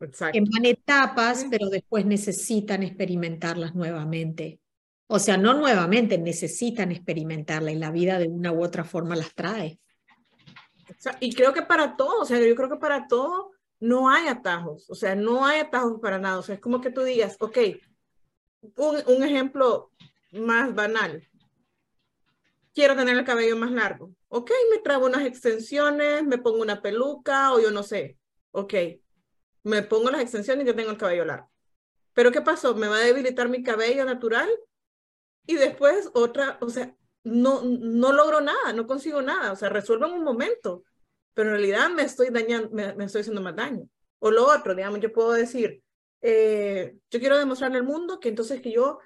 Exacto. 0.00 0.38
van 0.52 0.66
etapas, 0.66 1.46
pero 1.50 1.70
después 1.70 2.04
necesitan 2.04 2.82
experimentarlas 2.82 3.74
nuevamente. 3.74 4.60
O 5.06 5.18
sea, 5.18 5.38
no 5.38 5.54
nuevamente, 5.54 6.18
necesitan 6.18 6.92
experimentarla 6.92 7.72
y 7.72 7.76
la 7.76 7.90
vida 7.90 8.18
de 8.18 8.28
una 8.28 8.52
u 8.52 8.62
otra 8.62 8.84
forma 8.84 9.16
las 9.16 9.34
trae. 9.34 9.80
Y 11.20 11.32
creo 11.32 11.54
que 11.54 11.62
para 11.62 11.96
todo, 11.96 12.20
o 12.20 12.24
sea, 12.26 12.38
yo 12.38 12.54
creo 12.54 12.68
que 12.68 12.76
para 12.76 13.08
todo 13.08 13.52
no 13.80 14.10
hay 14.10 14.28
atajos, 14.28 14.90
o 14.90 14.94
sea, 14.94 15.14
no 15.14 15.46
hay 15.46 15.60
atajos 15.60 15.98
para 16.02 16.18
nada. 16.18 16.38
O 16.38 16.42
sea, 16.42 16.56
es 16.56 16.60
como 16.60 16.82
que 16.82 16.90
tú 16.90 17.02
digas, 17.02 17.36
ok, 17.40 17.58
un, 18.76 18.96
un 19.06 19.22
ejemplo 19.22 19.90
más 20.32 20.74
banal. 20.74 21.26
Quiero 22.74 22.94
tener 22.94 23.16
el 23.16 23.24
cabello 23.24 23.56
más 23.56 23.70
largo. 23.70 24.12
Ok, 24.28 24.50
me 24.70 24.78
traigo 24.78 25.06
unas 25.06 25.24
extensiones, 25.24 26.24
me 26.24 26.38
pongo 26.38 26.62
una 26.62 26.80
peluca 26.80 27.52
o 27.52 27.60
yo 27.60 27.70
no 27.70 27.82
sé. 27.82 28.18
Ok, 28.52 28.74
me 29.64 29.82
pongo 29.82 30.10
las 30.10 30.20
extensiones 30.20 30.64
y 30.64 30.68
yo 30.68 30.74
tengo 30.74 30.90
el 30.90 30.98
cabello 30.98 31.24
largo. 31.24 31.50
Pero 32.12 32.32
¿qué 32.32 32.40
pasó? 32.40 32.74
Me 32.74 32.88
va 32.88 32.96
a 32.96 33.00
debilitar 33.00 33.48
mi 33.48 33.62
cabello 33.62 34.04
natural 34.04 34.48
y 35.46 35.54
después 35.54 36.10
otra, 36.14 36.58
o 36.60 36.68
sea, 36.68 36.94
no, 37.24 37.62
no 37.62 38.12
logro 38.12 38.40
nada, 38.40 38.72
no 38.74 38.86
consigo 38.86 39.22
nada, 39.22 39.52
o 39.52 39.56
sea, 39.56 39.68
resuelvo 39.68 40.06
en 40.06 40.12
un 40.12 40.24
momento, 40.24 40.84
pero 41.34 41.50
en 41.50 41.56
realidad 41.56 41.90
me 41.90 42.02
estoy 42.02 42.30
dañando, 42.30 42.70
me, 42.70 43.04
estoy 43.04 43.20
haciendo 43.20 43.40
más 43.40 43.56
daño. 43.56 43.88
O 44.18 44.30
lo 44.30 44.46
otro, 44.46 44.74
digamos, 44.74 45.00
yo 45.00 45.12
puedo 45.12 45.32
decir, 45.32 45.82
eh, 46.20 46.96
yo 47.10 47.20
quiero 47.20 47.38
demostrarle 47.38 47.78
al 47.78 47.84
mundo 47.84 48.18
que 48.18 48.28
entonces 48.28 48.60
que 48.60 48.72
yo, 48.72 48.98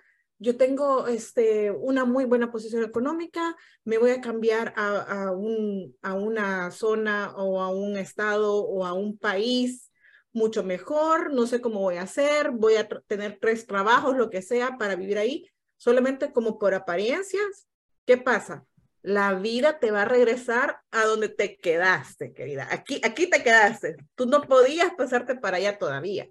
yo 0.42 0.56
tengo 0.56 1.06
este, 1.06 1.70
una 1.70 2.04
muy 2.04 2.24
buena 2.24 2.50
posición 2.50 2.82
económica, 2.82 3.56
me 3.84 3.96
voy 3.98 4.10
a 4.10 4.20
cambiar 4.20 4.74
a, 4.76 4.98
a, 4.98 5.30
un, 5.30 5.96
a 6.02 6.14
una 6.14 6.72
zona 6.72 7.32
o 7.36 7.62
a 7.62 7.68
un 7.68 7.96
estado 7.96 8.56
o 8.56 8.84
a 8.84 8.92
un 8.92 9.16
país 9.16 9.92
mucho 10.32 10.64
mejor, 10.64 11.32
no 11.32 11.46
sé 11.46 11.60
cómo 11.60 11.78
voy 11.78 11.96
a 11.96 12.02
hacer, 12.02 12.50
voy 12.50 12.74
a 12.74 12.88
tener 13.06 13.38
tres 13.40 13.68
trabajos, 13.68 14.16
lo 14.16 14.30
que 14.30 14.42
sea, 14.42 14.78
para 14.78 14.96
vivir 14.96 15.16
ahí, 15.16 15.48
solamente 15.76 16.32
como 16.32 16.58
por 16.58 16.74
apariencias. 16.74 17.68
¿Qué 18.04 18.16
pasa? 18.16 18.66
La 19.00 19.34
vida 19.34 19.78
te 19.78 19.92
va 19.92 20.02
a 20.02 20.06
regresar 20.06 20.80
a 20.90 21.04
donde 21.04 21.28
te 21.28 21.56
quedaste, 21.56 22.32
querida. 22.32 22.66
Aquí, 22.68 23.00
aquí 23.04 23.30
te 23.30 23.44
quedaste. 23.44 23.94
Tú 24.16 24.26
no 24.26 24.42
podías 24.42 24.92
pasarte 24.94 25.36
para 25.36 25.58
allá 25.58 25.78
todavía. 25.78 26.28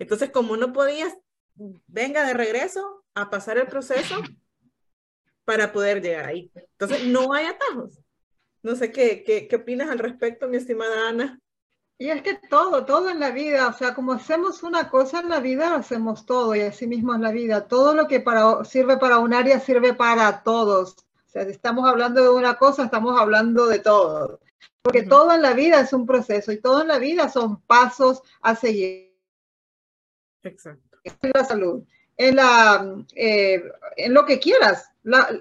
Entonces, 0.00 0.30
como 0.30 0.56
no 0.56 0.72
podías, 0.72 1.14
venga 1.86 2.26
de 2.26 2.34
regreso 2.34 3.01
a 3.14 3.30
pasar 3.30 3.58
el 3.58 3.66
proceso 3.66 4.16
para 5.44 5.72
poder 5.72 6.02
llegar 6.02 6.26
ahí. 6.26 6.50
Entonces, 6.54 7.06
no 7.06 7.32
hay 7.32 7.46
atajos. 7.46 7.98
No 8.62 8.76
sé 8.76 8.92
qué, 8.92 9.24
qué, 9.24 9.48
qué 9.48 9.56
opinas 9.56 9.90
al 9.90 9.98
respecto, 9.98 10.48
mi 10.48 10.56
estimada 10.56 11.08
Ana. 11.08 11.40
Y 11.98 12.10
es 12.10 12.22
que 12.22 12.34
todo, 12.34 12.84
todo 12.84 13.10
en 13.10 13.20
la 13.20 13.30
vida, 13.30 13.68
o 13.68 13.72
sea, 13.72 13.94
como 13.94 14.12
hacemos 14.12 14.64
una 14.64 14.90
cosa 14.90 15.20
en 15.20 15.28
la 15.28 15.38
vida, 15.38 15.76
hacemos 15.76 16.26
todo 16.26 16.54
y 16.54 16.60
así 16.60 16.86
mismo 16.86 17.14
es 17.14 17.20
la 17.20 17.30
vida. 17.30 17.68
Todo 17.68 17.94
lo 17.94 18.08
que 18.08 18.18
para, 18.18 18.64
sirve 18.64 18.96
para 18.96 19.18
un 19.18 19.32
área 19.32 19.60
sirve 19.60 19.94
para 19.94 20.42
todos. 20.42 20.96
O 20.98 21.30
sea, 21.30 21.44
si 21.44 21.52
estamos 21.52 21.88
hablando 21.88 22.20
de 22.22 22.30
una 22.30 22.56
cosa, 22.56 22.84
estamos 22.84 23.20
hablando 23.20 23.66
de 23.66 23.78
todo. 23.78 24.40
Porque 24.82 25.04
todo 25.04 25.32
en 25.32 25.42
la 25.42 25.54
vida 25.54 25.80
es 25.80 25.92
un 25.92 26.04
proceso 26.04 26.50
y 26.50 26.60
todo 26.60 26.82
en 26.82 26.88
la 26.88 26.98
vida 26.98 27.28
son 27.28 27.60
pasos 27.62 28.22
a 28.40 28.56
seguir. 28.56 29.16
Exacto. 30.42 30.98
La 31.34 31.44
salud, 31.44 31.84
en, 32.22 32.36
la, 32.36 32.96
eh, 33.14 33.62
en 33.96 34.14
lo 34.14 34.24
que 34.24 34.38
quieras, 34.38 34.90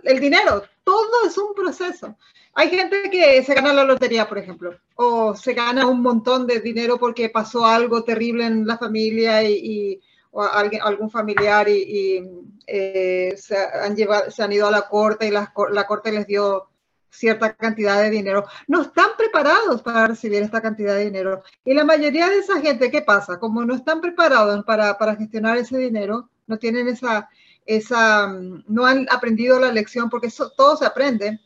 el 0.04 0.20
dinero, 0.20 0.64
todo 0.84 1.26
es 1.28 1.38
un 1.38 1.54
proceso. 1.54 2.16
Hay 2.54 2.70
gente 2.70 3.10
que 3.10 3.42
se 3.44 3.54
gana 3.54 3.72
la 3.72 3.84
lotería, 3.84 4.28
por 4.28 4.38
ejemplo, 4.38 4.76
o 4.96 5.36
se 5.36 5.54
gana 5.54 5.88
un 5.88 6.02
montón 6.02 6.48
de 6.48 6.60
dinero 6.60 6.98
porque 6.98 7.30
pasó 7.30 7.66
algo 7.66 8.04
terrible 8.04 8.46
en 8.46 8.66
la 8.66 8.78
familia 8.78 9.44
y, 9.44 10.02
o 10.32 10.42
alguien, 10.42 10.82
algún 10.82 11.10
familiar 11.10 11.70
y, 11.70 12.28
eh, 12.68 13.34
se, 13.38 13.56
han 13.58 13.96
llevado, 13.96 14.32
se 14.32 14.44
han 14.44 14.52
ido 14.52 14.68
a 14.68 14.72
la 14.72 14.88
corte 14.88 15.28
y 15.28 15.32
la, 15.32 15.54
la 15.72 15.88
corte 15.88 16.12
les 16.12 16.26
dio 16.26 16.68
cierta 17.12 17.54
cantidad 17.54 18.02
de 18.02 18.10
dinero. 18.10 18.46
No 18.68 18.82
están 18.82 19.12
preparados 19.18 19.82
para 19.82 20.08
recibir 20.08 20.42
esta 20.42 20.62
cantidad 20.62 20.96
de 20.96 21.06
dinero. 21.06 21.44
Y 21.64 21.74
la 21.74 21.84
mayoría 21.84 22.30
de 22.30 22.40
esa 22.40 22.60
gente, 22.60 22.90
¿qué 22.90 23.02
pasa? 23.02 23.40
Como 23.40 23.64
no 23.66 23.76
están 23.76 24.02
preparados 24.02 24.64
para, 24.66 24.98
para 24.98 25.16
gestionar 25.16 25.58
ese 25.58 25.78
dinero, 25.78 26.30
no 26.48 26.58
tienen 26.58 26.88
esa, 26.88 27.30
esa, 27.66 28.28
no 28.68 28.86
han 28.86 29.08
aprendido 29.10 29.60
la 29.60 29.72
lección, 29.72 30.10
porque 30.10 30.28
eso, 30.28 30.52
todo 30.52 30.78
se 30.78 30.86
aprende 30.86 31.40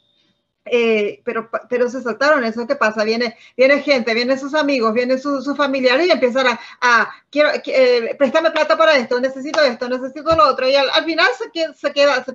eh, 0.67 1.21
pero, 1.23 1.47
pero 1.69 1.89
se 1.89 2.01
saltaron 2.01 2.43
eso. 2.43 2.65
¿Qué 2.65 2.75
pasa? 2.75 3.03
Viene, 3.03 3.37
viene 3.55 3.81
gente, 3.81 4.15
vienen 4.15 4.39
sus 4.39 4.55
amigos, 4.55 4.93
vienen 4.93 5.21
sus 5.21 5.55
familiares 5.55 6.07
y 6.07 6.11
empiezan 6.11 6.47
a, 6.47 6.59
a 6.81 7.13
quiero, 7.29 7.51
eh, 7.53 8.15
préstame 8.17 8.49
plata 8.49 8.75
para 8.75 8.97
esto, 8.97 9.19
necesito 9.19 9.61
esto, 9.61 9.87
necesito 9.87 10.35
lo 10.35 10.47
otro. 10.49 10.67
Y 10.67 10.75
al, 10.75 11.05
final 11.05 11.27
se, 11.37 11.73
se 11.73 11.93
queda, 11.93 12.25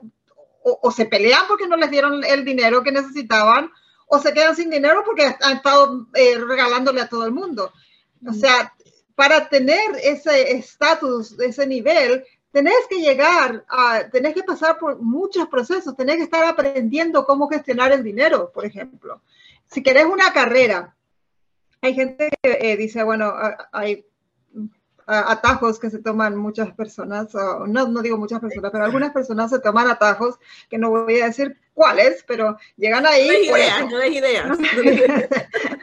o, 0.63 0.91
se 0.93 1.07
pelean 1.07 1.43
porque 1.49 1.67
no 1.67 1.77
les 1.77 1.91
dieron 1.91 2.23
el 2.25 2.45
dinero 2.45 2.85
que 2.85 2.93
necesitaban, 2.93 3.71
o 4.07 4.19
se 4.21 4.33
quedan 4.33 4.55
sin 4.55 4.71
dinero 4.71 5.03
porque 5.05 5.25
han 5.41 5.57
estado 5.57 6.07
eh, 6.15 6.39
regalándole 6.39 7.01
a 7.01 7.09
todo 7.09 7.27
el 7.27 7.33
mundo. 7.33 7.73
O 8.27 8.33
sea, 8.33 8.73
para 9.17 9.49
tener 9.49 9.81
ese 10.03 10.53
estatus, 10.53 11.39
ese 11.41 11.67
nivel, 11.67 12.25
tenés 12.53 12.87
que 12.89 13.01
llegar, 13.01 13.65
a, 13.69 14.09
tenés 14.11 14.35
que 14.35 14.43
pasar 14.43 14.79
por 14.79 15.01
muchos 15.01 15.49
procesos, 15.49 15.97
tenés 15.97 16.17
que 16.17 16.25
estar 16.25 16.45
aprendiendo 16.45 17.25
cómo 17.25 17.49
gestionar 17.49 17.93
el 17.93 18.03
dinero, 18.03 18.51
por 18.53 18.65
ejemplo. 18.65 19.23
Si 19.67 19.83
querés 19.83 20.07
una 20.07 20.33
carrera, 20.33 20.97
hay 21.81 21.95
gente 21.95 22.31
que 22.43 22.59
eh, 22.61 22.77
dice, 22.77 23.03
bueno, 23.03 23.33
hay 23.73 24.05
atajos 25.07 25.81
que 25.81 25.91
se 25.91 25.99
toman 25.99 26.37
muchas 26.37 26.73
personas, 26.73 27.35
no, 27.35 27.89
no 27.89 28.03
digo 28.03 28.17
muchas 28.17 28.41
personas, 28.41 28.71
pero 28.71 28.85
algunas 28.85 29.13
personas 29.13 29.51
se 29.51 29.59
toman 29.59 29.89
atajos, 29.89 30.39
que 30.69 30.79
no 30.79 30.91
voy 30.91 31.21
a 31.21 31.27
decir 31.27 31.59
cuáles, 31.75 32.25
pero 32.27 32.57
llegan 32.77 33.07
ahí. 33.07 33.27
No 33.27 33.35
ideas, 33.35 33.91
no 33.91 34.05
ideas. 34.05 34.59
Eh, 34.85 35.29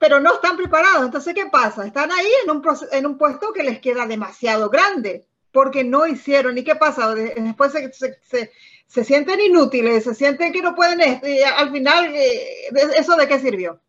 pero 0.00 0.20
no 0.20 0.34
están 0.34 0.56
preparados. 0.56 1.04
Entonces, 1.04 1.34
¿qué 1.34 1.46
pasa? 1.46 1.86
Están 1.86 2.10
ahí 2.12 2.28
en 2.44 2.50
un, 2.50 2.62
en 2.92 3.06
un 3.06 3.18
puesto 3.18 3.52
que 3.52 3.62
les 3.62 3.80
queda 3.80 4.06
demasiado 4.06 4.70
grande 4.70 5.26
porque 5.52 5.84
no 5.84 6.06
hicieron. 6.06 6.56
¿Y 6.58 6.64
qué 6.64 6.76
pasa? 6.76 7.14
Después 7.14 7.72
se, 7.72 7.92
se, 7.92 8.50
se, 8.86 9.04
sienten 9.04 9.40
inútiles, 9.40 10.04
se 10.04 10.14
sienten 10.14 10.52
que 10.52 10.62
no 10.62 10.74
pueden, 10.74 11.20
y 11.22 11.42
al 11.42 11.70
final, 11.70 12.14
eh, 12.14 12.68
¿eso 12.96 13.16
de 13.16 13.28
qué 13.28 13.38
sirvió? 13.38 13.80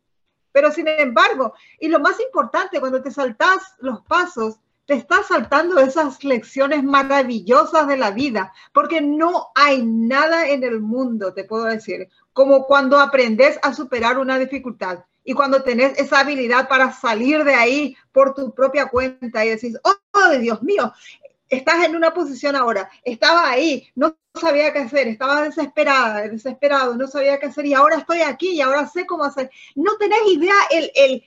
Pero 0.52 0.72
sin 0.72 0.88
embargo, 0.88 1.54
y 1.80 1.88
lo 1.88 2.00
más 2.00 2.20
importante, 2.20 2.80
cuando 2.80 3.02
te 3.02 3.12
saltas 3.12 3.76
los 3.80 4.02
pasos, 4.02 4.60
te 4.86 4.96
estás 4.96 5.28
saltando 5.28 5.80
esas 5.80 6.24
lecciones 6.24 6.84
maravillosas 6.84 7.88
de 7.88 7.98
la 7.98 8.10
vida, 8.10 8.52
porque 8.74 9.02
no 9.02 9.50
hay 9.54 9.84
nada 9.84 10.48
en 10.48 10.64
el 10.64 10.80
mundo, 10.80 11.32
te 11.34 11.44
puedo 11.44 11.66
decir, 11.66 12.10
como 12.34 12.66
cuando 12.66 13.00
aprendes 13.00 13.60
a 13.62 13.74
superar 13.74 14.18
una 14.18 14.40
dificultad 14.40 15.02
y 15.30 15.34
cuando 15.34 15.62
tenés 15.62 15.96
esa 16.00 16.22
habilidad 16.22 16.68
para 16.68 16.92
salir 16.92 17.44
de 17.44 17.54
ahí 17.54 17.96
por 18.12 18.34
tu 18.34 18.52
propia 18.52 18.88
cuenta 18.88 19.46
y 19.46 19.50
decís, 19.50 19.78
oh, 19.84 20.30
Dios 20.40 20.64
mío, 20.64 20.92
estás 21.48 21.86
en 21.86 21.96
una 21.96 22.16
posición 22.16 22.56
ahora, 22.56 22.90
estaba 23.04 23.48
ahí, 23.48 23.88
no 23.94 24.18
sabía 24.34 24.74
qué 24.74 24.80
hacer, 24.80 25.08
estaba 25.08 25.44
desesperada, 25.44 26.28
desesperado, 26.28 26.96
no 26.96 27.06
sabía 27.06 27.38
qué 27.38 27.46
hacer 27.46 27.68
y 27.68 27.76
ahora 27.76 27.98
estoy 27.98 28.22
aquí 28.22 28.54
y 28.54 28.62
ahora 28.62 28.88
sé 28.88 29.06
cómo 29.06 29.24
hacer. 29.24 29.52
No 29.76 29.98
tenés 29.98 30.18
idea 30.32 30.56
el, 30.72 30.92
el 30.96 31.24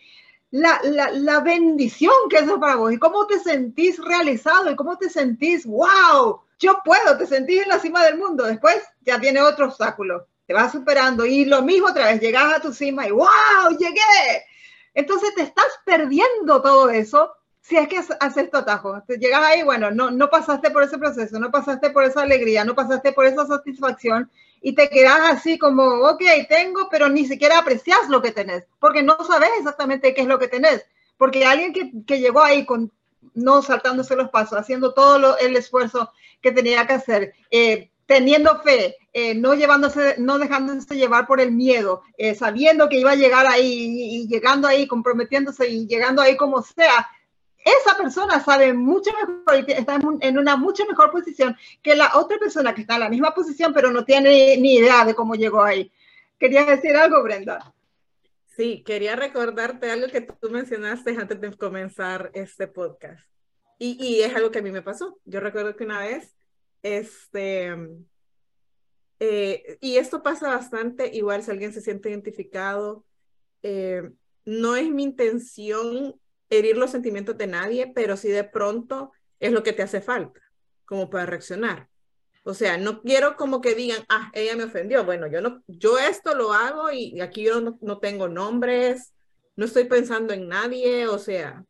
la, 0.51 0.81
la, 0.83 1.13
la, 1.13 1.39
bendición 1.39 2.13
que 2.29 2.39
es 2.39 2.51
para 2.61 2.75
vos 2.75 2.93
y 2.93 2.99
cómo 2.99 3.29
te 3.29 3.39
sentís 3.39 4.05
realizado 4.05 4.69
y 4.69 4.75
cómo 4.75 4.99
te 4.99 5.11
sentís, 5.11 5.65
wow, 5.65 6.41
yo 6.59 6.77
puedo, 6.85 7.17
te 7.19 7.27
sentís 7.29 7.63
en 7.63 7.69
la 7.69 7.79
cima 7.79 8.05
del 8.05 8.19
mundo. 8.19 8.47
Después 8.47 8.83
ya 9.03 9.17
viene 9.19 9.41
otro 9.41 9.67
obstáculo, 9.67 10.27
te 10.53 10.59
vas 10.59 10.73
superando 10.73 11.25
y 11.25 11.47
lo 11.47 11.63
mismo 11.63 11.89
otra 11.89 12.09
vez, 12.09 12.21
llegas 12.21 12.53
a 12.53 12.61
tu 12.61 12.75
cima 12.75 13.07
y 13.07 13.11
wow, 13.11 13.71
llegué. 13.79 14.45
Entonces 14.93 15.35
te 15.35 15.41
estás 15.41 15.65
perdiendo 15.87 16.61
todo 16.61 16.91
eso 16.91 17.33
si 17.63 17.79
es 17.79 17.89
que 17.89 17.99
haces 18.21 18.51
tu 18.51 18.59
atajo. 18.59 19.03
Llegas 19.09 19.43
ahí, 19.43 19.63
bueno, 19.63 19.91
no, 19.91 20.11
no 20.11 20.29
pasaste 20.29 20.71
por 20.71 20.83
ese 20.83 20.99
proceso, 20.99 21.39
no 21.39 21.51
pasaste 21.51 21.89
por 21.89 22.05
esa 22.05 22.21
alegría, 22.21 22.67
no 22.67 22.75
pasaste 22.75 23.13
por 23.13 23.25
esa 23.25 23.47
satisfacción 23.47 24.31
y 24.61 24.75
te 24.75 24.91
quedas 24.91 25.21
así 25.23 25.59
como, 25.59 25.85
ok, 25.85 26.23
tengo, 26.51 26.89
pero 26.91 27.09
ni 27.09 27.25
siquiera 27.25 27.59
aprecias 27.59 28.11
lo 28.11 28.21
que 28.21 28.33
tenés, 28.33 28.65
porque 28.79 29.03
no 29.03 29.17
sabes 29.27 29.51
exactamente 29.59 30.13
qué 30.13 30.21
es 30.21 30.27
lo 30.27 30.39
que 30.39 30.49
tenés, 30.49 30.85
porque 31.17 31.47
alguien 31.47 31.73
que, 31.73 31.93
que 32.07 32.21
llegó 32.21 32.43
ahí 32.43 32.67
con 32.67 32.93
no 33.33 33.63
saltándose 33.63 34.17
los 34.17 34.29
pasos, 34.29 34.59
haciendo 34.59 34.93
todo 34.93 35.39
el 35.39 35.57
esfuerzo 35.57 36.13
que 36.43 36.53
tenía 36.53 36.87
que 36.87 36.93
hacer, 36.93 37.33
eh, 37.51 37.92
teniendo 38.07 38.61
fe, 38.63 38.97
eh, 39.13 39.35
no 39.35 39.55
llevándose, 39.55 40.17
no 40.19 40.39
dejándose 40.39 40.97
llevar 40.97 41.27
por 41.27 41.41
el 41.41 41.53
miedo, 41.53 42.03
eh, 42.17 42.35
sabiendo 42.35 42.89
que 42.89 42.99
iba 42.99 43.13
a 43.13 43.17
llegar 43.17 43.47
ahí 43.47 43.67
y, 43.67 44.23
y 44.23 44.29
llegando 44.29 44.69
ahí, 44.69 44.87
comprometiéndose 44.87 45.69
y 45.69 45.87
llegando 45.87 46.23
ahí 46.23 46.37
como 46.37 46.63
sea, 46.63 47.09
esa 47.65 47.97
persona 47.97 48.41
sabe 48.41 48.73
mucho 48.73 49.11
mejor 49.13 49.65
y 49.69 49.73
está 49.73 49.99
en 50.21 50.39
una 50.39 50.57
mucho 50.57 50.85
mejor 50.87 51.11
posición 51.11 51.57
que 51.83 51.95
la 51.95 52.17
otra 52.17 52.39
persona 52.39 52.75
que 52.75 52.83
está 52.83 52.95
en 52.95 53.01
la 53.01 53.09
misma 53.09 53.35
posición, 53.35 53.73
pero 53.73 53.91
no 53.91 54.05
tiene 54.05 54.57
ni 54.57 54.77
idea 54.77 55.05
de 55.05 55.15
cómo 55.15 55.35
llegó 55.35 55.63
ahí. 55.63 55.93
¿Querías 56.39 56.67
decir 56.67 56.97
algo, 56.97 57.23
Brenda? 57.23 57.73
Sí, 58.57 58.83
quería 58.85 59.17
recordarte 59.17 59.91
algo 59.91 60.09
que 60.09 60.23
tú 60.23 60.51
mencionaste 60.51 61.17
antes 61.17 61.41
de 61.41 61.57
comenzar 61.57 62.31
este 62.35 62.67
podcast. 62.67 63.25
Y, 63.79 63.97
y 64.05 64.23
es 64.23 64.35
algo 64.35 64.51
que 64.51 64.59
a 64.59 64.63
mí 64.63 64.73
me 64.73 64.83
pasó. 64.83 65.19
Yo 65.25 65.41
recuerdo 65.41 65.77
que 65.77 65.85
una 65.85 66.01
vez, 66.01 66.35
este, 66.83 67.75
eh, 69.21 69.79
y 69.81 69.99
esto 69.99 70.23
pasa 70.23 70.49
bastante, 70.49 71.11
igual 71.15 71.43
si 71.43 71.51
alguien 71.51 71.73
se 71.73 71.81
siente 71.81 72.11
identificado, 72.11 73.05
eh, 73.63 74.11
no 74.45 74.77
es 74.77 74.91
mi 74.91 75.05
intención 75.05 76.21
herir 76.51 76.77
los 76.77 76.91
sentimientos 76.91 77.39
de 77.39 77.47
nadie, 77.47 77.93
pero 77.95 78.17
si 78.17 78.29
de 78.29 78.45
pronto 78.45 79.13
es 79.39 79.53
lo 79.53 79.63
que 79.63 79.73
te 79.73 79.83
hace 79.83 80.01
falta, 80.01 80.41
como 80.85 81.09
para 81.09 81.27
reaccionar. 81.27 81.89
O 82.45 82.55
sea, 82.55 82.77
no 82.77 83.03
quiero 83.03 83.37
como 83.37 83.61
que 83.61 83.75
digan, 83.75 84.05
ah, 84.09 84.31
ella 84.35 84.57
me 84.57 84.65
ofendió. 84.65 85.05
Bueno, 85.05 85.29
yo 85.29 85.41
no, 85.41 85.63
yo 85.69 85.99
esto 85.99 86.35
lo 86.35 86.53
hago 86.53 86.91
y 86.91 87.21
aquí 87.21 87.45
yo 87.45 87.61
no, 87.61 87.79
no 87.81 87.99
tengo 87.99 88.29
nombres, 88.29 89.15
no 89.55 89.67
estoy 89.67 89.85
pensando 89.85 90.35
en 90.35 90.49
nadie, 90.49 91.07
o 91.07 91.19
sea. 91.19 91.65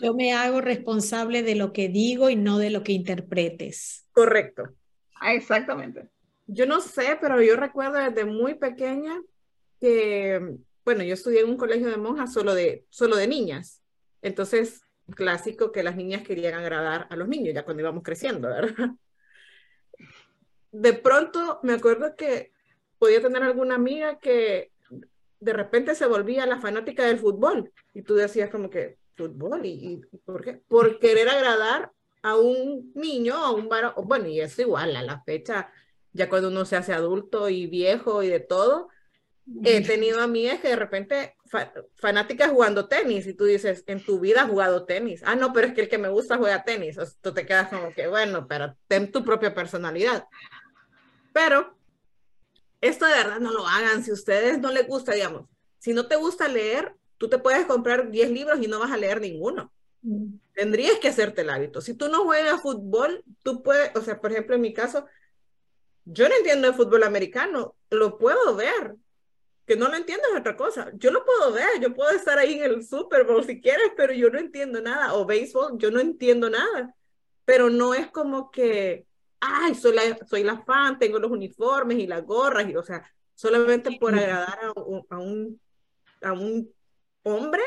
Yo 0.00 0.14
me 0.14 0.32
hago 0.32 0.60
responsable 0.60 1.42
de 1.42 1.54
lo 1.54 1.72
que 1.72 1.88
digo 1.88 2.30
y 2.30 2.36
no 2.36 2.58
de 2.58 2.70
lo 2.70 2.82
que 2.82 2.92
interpretes. 2.92 4.06
Correcto. 4.12 4.74
Ah, 5.20 5.34
exactamente. 5.34 6.08
Yo 6.46 6.66
no 6.66 6.80
sé, 6.80 7.18
pero 7.20 7.40
yo 7.40 7.56
recuerdo 7.56 7.98
desde 7.98 8.24
muy 8.24 8.54
pequeña 8.54 9.20
que 9.80 10.58
bueno, 10.84 11.02
yo 11.02 11.14
estudié 11.14 11.40
en 11.40 11.50
un 11.50 11.56
colegio 11.56 11.88
de 11.88 11.96
monjas 11.96 12.32
solo 12.32 12.54
de, 12.54 12.84
solo 12.90 13.16
de 13.16 13.26
niñas. 13.26 13.82
Entonces, 14.20 14.82
clásico 15.16 15.72
que 15.72 15.82
las 15.82 15.96
niñas 15.96 16.22
querían 16.22 16.54
agradar 16.54 17.06
a 17.10 17.16
los 17.16 17.28
niños, 17.28 17.54
ya 17.54 17.64
cuando 17.64 17.82
íbamos 17.82 18.02
creciendo, 18.02 18.48
¿verdad? 18.48 18.90
De 20.72 20.92
pronto 20.92 21.60
me 21.62 21.72
acuerdo 21.72 22.16
que 22.16 22.52
podía 22.98 23.22
tener 23.22 23.42
alguna 23.42 23.76
amiga 23.76 24.18
que 24.18 24.72
de 25.40 25.52
repente 25.52 25.94
se 25.94 26.06
volvía 26.06 26.46
la 26.46 26.60
fanática 26.60 27.04
del 27.04 27.18
fútbol 27.18 27.72
y 27.92 28.02
tú 28.02 28.14
decías 28.14 28.50
como 28.50 28.70
que, 28.70 28.98
¿fútbol? 29.16 29.64
¿Y, 29.64 30.02
por 30.24 30.44
qué? 30.44 30.54
Por 30.68 30.98
querer 31.00 31.28
agradar 31.28 31.92
a 32.22 32.36
un 32.36 32.92
niño, 32.94 33.34
a 33.34 33.52
un 33.52 33.68
varón, 33.68 33.92
bueno, 34.04 34.26
y 34.28 34.40
eso 34.40 34.62
igual 34.62 34.96
a 34.96 35.02
la 35.02 35.22
fecha, 35.22 35.70
ya 36.12 36.28
cuando 36.28 36.48
uno 36.48 36.64
se 36.64 36.76
hace 36.76 36.92
adulto 36.92 37.48
y 37.48 37.66
viejo 37.66 38.22
y 38.22 38.28
de 38.28 38.40
todo, 38.40 38.88
He 39.62 39.82
tenido 39.82 40.22
amigas 40.22 40.60
que 40.60 40.68
de 40.68 40.76
repente 40.76 41.36
fanáticas 41.96 42.50
jugando 42.50 42.88
tenis 42.88 43.26
y 43.26 43.34
tú 43.34 43.44
dices, 43.44 43.84
en 43.86 44.02
tu 44.02 44.18
vida 44.18 44.42
has 44.42 44.48
jugado 44.48 44.86
tenis. 44.86 45.22
Ah, 45.24 45.36
no, 45.36 45.52
pero 45.52 45.66
es 45.66 45.74
que 45.74 45.82
el 45.82 45.88
que 45.88 45.98
me 45.98 46.08
gusta 46.08 46.38
juega 46.38 46.64
tenis. 46.64 46.96
O 46.96 47.04
tú 47.20 47.34
te 47.34 47.44
quedas 47.44 47.68
como 47.68 47.92
que, 47.92 48.06
bueno, 48.06 48.46
pero 48.48 48.74
ten 48.88 49.12
tu 49.12 49.22
propia 49.22 49.54
personalidad. 49.54 50.26
Pero 51.34 51.76
esto 52.80 53.04
de 53.04 53.12
verdad 53.12 53.38
no 53.38 53.52
lo 53.52 53.66
hagan. 53.66 54.02
Si 54.02 54.10
a 54.10 54.14
ustedes 54.14 54.58
no 54.58 54.70
les 54.72 54.86
gusta, 54.86 55.12
digamos, 55.12 55.46
si 55.78 55.92
no 55.92 56.06
te 56.06 56.16
gusta 56.16 56.48
leer, 56.48 56.94
tú 57.24 57.30
te 57.30 57.38
puedes 57.38 57.64
comprar 57.64 58.10
10 58.10 58.30
libros 58.30 58.58
y 58.60 58.66
no 58.66 58.78
vas 58.78 58.92
a 58.92 58.98
leer 58.98 59.18
ninguno. 59.18 59.72
Mm. 60.02 60.34
Tendrías 60.52 60.98
que 60.98 61.08
hacerte 61.08 61.40
el 61.40 61.48
hábito. 61.48 61.80
Si 61.80 61.94
tú 61.94 62.08
no 62.08 62.24
juegas 62.24 62.60
fútbol, 62.60 63.24
tú 63.42 63.62
puedes, 63.62 63.96
o 63.96 64.02
sea, 64.02 64.20
por 64.20 64.30
ejemplo, 64.30 64.54
en 64.54 64.60
mi 64.60 64.74
caso, 64.74 65.06
yo 66.04 66.28
no 66.28 66.34
entiendo 66.34 66.68
el 66.68 66.74
fútbol 66.74 67.02
americano, 67.02 67.76
lo 67.88 68.18
puedo 68.18 68.54
ver, 68.54 68.96
que 69.66 69.74
no 69.74 69.88
lo 69.88 69.96
entiendo 69.96 70.24
es 70.30 70.38
otra 70.38 70.54
cosa. 70.54 70.90
Yo 70.96 71.10
lo 71.10 71.24
puedo 71.24 71.52
ver, 71.52 71.80
yo 71.80 71.94
puedo 71.94 72.10
estar 72.10 72.38
ahí 72.38 72.54
en 72.54 72.64
el 72.64 72.86
Super 72.86 73.24
Bowl 73.24 73.42
si 73.42 73.58
quieres, 73.58 73.92
pero 73.96 74.12
yo 74.12 74.28
no 74.28 74.38
entiendo 74.38 74.82
nada. 74.82 75.14
O 75.14 75.24
béisbol, 75.24 75.78
yo 75.78 75.90
no 75.90 76.00
entiendo 76.00 76.50
nada. 76.50 76.94
Pero 77.46 77.70
no 77.70 77.94
es 77.94 78.08
como 78.08 78.50
que, 78.50 79.06
ay, 79.40 79.74
soy 79.74 79.94
la, 79.94 80.18
soy 80.26 80.42
la 80.44 80.62
fan, 80.62 80.98
tengo 80.98 81.18
los 81.18 81.30
uniformes 81.30 81.98
y 81.98 82.06
las 82.06 82.22
gorras, 82.26 82.68
y, 82.68 82.76
o 82.76 82.82
sea, 82.82 83.02
solamente 83.34 83.96
por 83.98 84.14
agradar 84.14 84.58
a 84.60 84.72
a 85.08 85.18
un, 85.18 85.58
a 86.20 86.32
un 86.34 86.73
hombre 87.24 87.62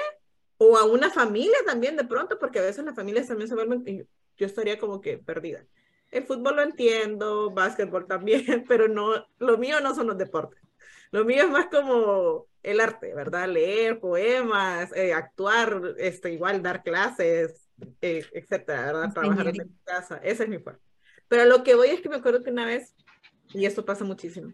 o 0.58 0.78
a 0.78 0.86
una 0.86 1.12
familia 1.12 1.58
también 1.66 1.98
de 1.98 2.06
pronto, 2.06 2.40
porque 2.40 2.60
a 2.60 2.64
veces 2.64 2.86
las 2.86 2.96
familias 2.96 3.28
también 3.28 3.48
se 3.48 3.56
vuelven, 3.56 4.08
yo 4.38 4.46
estaría 4.46 4.80
como 4.80 5.02
que 5.02 5.18
perdida. 5.18 5.66
El 6.10 6.24
fútbol 6.24 6.56
lo 6.56 6.62
entiendo, 6.62 7.52
básquetbol 7.52 8.08
también, 8.08 8.44
pero 8.68 8.88
no, 8.88 9.28
lo 9.40 9.58
mío 9.58 9.82
no 9.82 9.94
son 9.94 10.08
los 10.08 10.18
deportes. 10.18 10.62
Lo 11.12 11.26
mío 11.26 11.44
es 11.44 11.50
más 11.50 11.68
como 11.68 12.48
el 12.64 12.80
arte, 12.80 13.14
¿verdad? 13.14 13.48
Leer 13.48 14.00
poemas, 14.00 14.92
eh, 14.96 15.14
actuar, 15.14 15.96
este, 15.98 16.34
igual 16.34 16.62
dar 16.62 16.84
clases, 16.84 17.70
eh, 18.02 18.26
etcétera, 18.34 18.86
¿verdad? 18.88 19.14
Trabajar 19.14 19.48
en 19.48 19.78
casa. 19.86 20.18
Ese 20.18 20.44
es 20.44 20.50
mi 20.50 20.60
fuerte. 20.60 20.84
Pero 21.28 21.46
lo 21.46 21.64
que 21.64 21.76
voy 21.76 21.90
es 21.90 22.02
que 22.02 22.10
me 22.10 22.18
acuerdo 22.18 22.44
que 22.44 22.52
una 22.52 22.66
vez, 22.66 22.94
y 23.54 23.66
esto 23.66 23.86
pasa 23.86 24.04
muchísimo, 24.04 24.54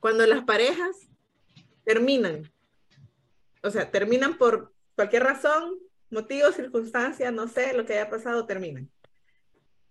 cuando 0.00 0.26
las 0.26 0.44
parejas 0.44 1.08
terminan, 1.84 2.50
o 3.62 3.70
sea, 3.70 3.90
terminan 3.90 4.38
por 4.38 4.72
cualquier 4.94 5.24
razón, 5.24 5.78
motivo, 6.10 6.52
circunstancia, 6.52 7.30
no 7.30 7.48
sé, 7.48 7.72
lo 7.74 7.84
que 7.84 7.94
haya 7.94 8.10
pasado, 8.10 8.46
terminan. 8.46 8.90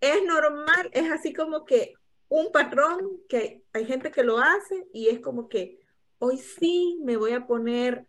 Es 0.00 0.24
normal, 0.24 0.90
es 0.92 1.10
así 1.10 1.32
como 1.32 1.64
que 1.64 1.94
un 2.28 2.50
patrón 2.50 3.20
que 3.28 3.62
hay 3.72 3.84
gente 3.84 4.10
que 4.10 4.24
lo 4.24 4.38
hace 4.38 4.86
y 4.92 5.08
es 5.08 5.20
como 5.20 5.48
que 5.48 5.80
hoy 6.18 6.38
sí 6.38 6.98
me 7.02 7.16
voy 7.16 7.32
a 7.32 7.46
poner 7.46 8.06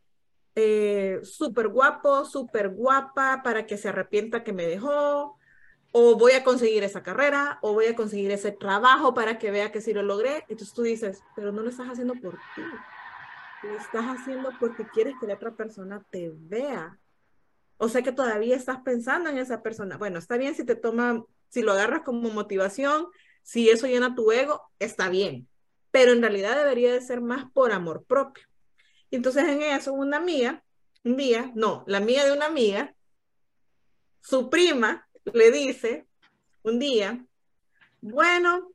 eh, 0.55 1.19
súper 1.23 1.67
guapo, 1.67 2.25
súper 2.25 2.69
guapa 2.69 3.41
para 3.43 3.65
que 3.65 3.77
se 3.77 3.89
arrepienta 3.89 4.43
que 4.43 4.53
me 4.53 4.67
dejó, 4.67 5.37
o 5.91 6.15
voy 6.17 6.33
a 6.33 6.43
conseguir 6.43 6.83
esa 6.83 7.03
carrera, 7.03 7.59
o 7.61 7.73
voy 7.73 7.85
a 7.85 7.95
conseguir 7.95 8.31
ese 8.31 8.51
trabajo 8.51 9.13
para 9.13 9.37
que 9.37 9.51
vea 9.51 9.71
que 9.71 9.81
sí 9.81 9.93
lo 9.93 10.03
logré. 10.03 10.45
Entonces 10.49 10.73
tú 10.73 10.83
dices, 10.83 11.23
pero 11.35 11.51
no 11.51 11.61
lo 11.61 11.69
estás 11.69 11.87
haciendo 11.87 12.13
por 12.15 12.33
ti, 12.55 12.61
lo 13.63 13.77
estás 13.77 14.05
haciendo 14.05 14.51
porque 14.59 14.85
quieres 14.87 15.15
que 15.19 15.27
la 15.27 15.35
otra 15.35 15.55
persona 15.55 16.05
te 16.09 16.31
vea. 16.33 16.99
O 17.77 17.89
sea 17.89 18.01
que 18.01 18.11
todavía 18.11 18.55
estás 18.55 18.79
pensando 18.83 19.29
en 19.29 19.37
esa 19.37 19.61
persona. 19.61 19.97
Bueno, 19.97 20.19
está 20.19 20.37
bien 20.37 20.55
si 20.55 20.63
te 20.63 20.75
toma, 20.75 21.23
si 21.49 21.61
lo 21.61 21.71
agarras 21.71 22.01
como 22.01 22.29
motivación, 22.29 23.07
si 23.41 23.69
eso 23.69 23.87
llena 23.87 24.15
tu 24.15 24.31
ego, 24.31 24.61
está 24.79 25.09
bien, 25.09 25.47
pero 25.91 26.11
en 26.11 26.21
realidad 26.21 26.55
debería 26.55 26.93
de 26.93 27.01
ser 27.01 27.21
más 27.21 27.51
por 27.51 27.71
amor 27.71 28.03
propio. 28.05 28.45
Y 29.09 29.17
entonces 29.17 29.43
en 29.43 29.61
eso 29.61 29.93
una 29.93 30.17
amiga, 30.17 30.63
un 31.03 31.17
día, 31.17 31.51
no, 31.55 31.83
la 31.87 31.97
amiga 31.97 32.23
de 32.25 32.31
una 32.31 32.45
amiga, 32.45 32.95
su 34.21 34.49
prima 34.49 35.07
le 35.25 35.51
dice 35.51 36.07
un 36.63 36.79
día, 36.79 37.25
bueno, 38.01 38.71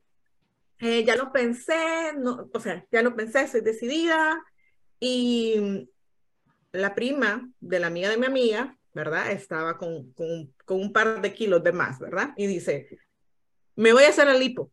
eh, 0.77 1.03
ya 1.03 1.15
lo 1.15 1.31
pensé, 1.31 2.13
no, 2.17 2.49
o 2.53 2.59
sea, 2.59 2.85
ya 2.91 3.01
lo 3.01 3.15
pensé, 3.15 3.47
soy 3.47 3.61
decidida 3.61 4.41
y 4.99 5.89
la 6.71 6.93
prima 6.95 7.49
de 7.59 7.79
la 7.79 7.87
amiga 7.87 8.09
de 8.09 8.17
mi 8.17 8.25
amiga, 8.25 8.77
¿verdad? 8.93 9.31
Estaba 9.31 9.77
con, 9.77 10.11
con, 10.13 10.53
con 10.65 10.81
un 10.81 10.93
par 10.93 11.21
de 11.21 11.33
kilos 11.33 11.63
de 11.63 11.71
más, 11.71 11.99
¿verdad? 11.99 12.33
Y 12.37 12.47
dice, 12.47 12.99
me 13.75 13.93
voy 13.93 14.03
a 14.03 14.09
hacer 14.09 14.27
la 14.27 14.33
lipo. 14.33 14.71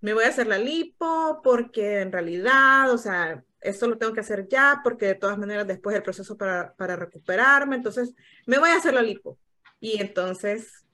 Me 0.00 0.14
voy 0.14 0.24
a 0.24 0.28
hacer 0.28 0.46
la 0.46 0.58
lipo 0.58 1.40
porque 1.42 2.00
en 2.00 2.12
realidad, 2.12 2.92
o 2.92 2.98
sea, 2.98 3.42
esto 3.60 3.88
lo 3.88 3.98
tengo 3.98 4.12
que 4.12 4.20
hacer 4.20 4.46
ya 4.48 4.80
porque 4.84 5.06
de 5.06 5.14
todas 5.14 5.38
maneras 5.38 5.66
después 5.66 5.96
el 5.96 6.02
proceso 6.02 6.36
para, 6.36 6.74
para 6.74 6.96
recuperarme, 6.96 7.76
entonces 7.76 8.14
me 8.46 8.58
voy 8.58 8.70
a 8.70 8.76
hacer 8.76 8.94
la 8.94 9.02
lipo. 9.02 9.38
Y 9.80 10.00
entonces 10.00 10.86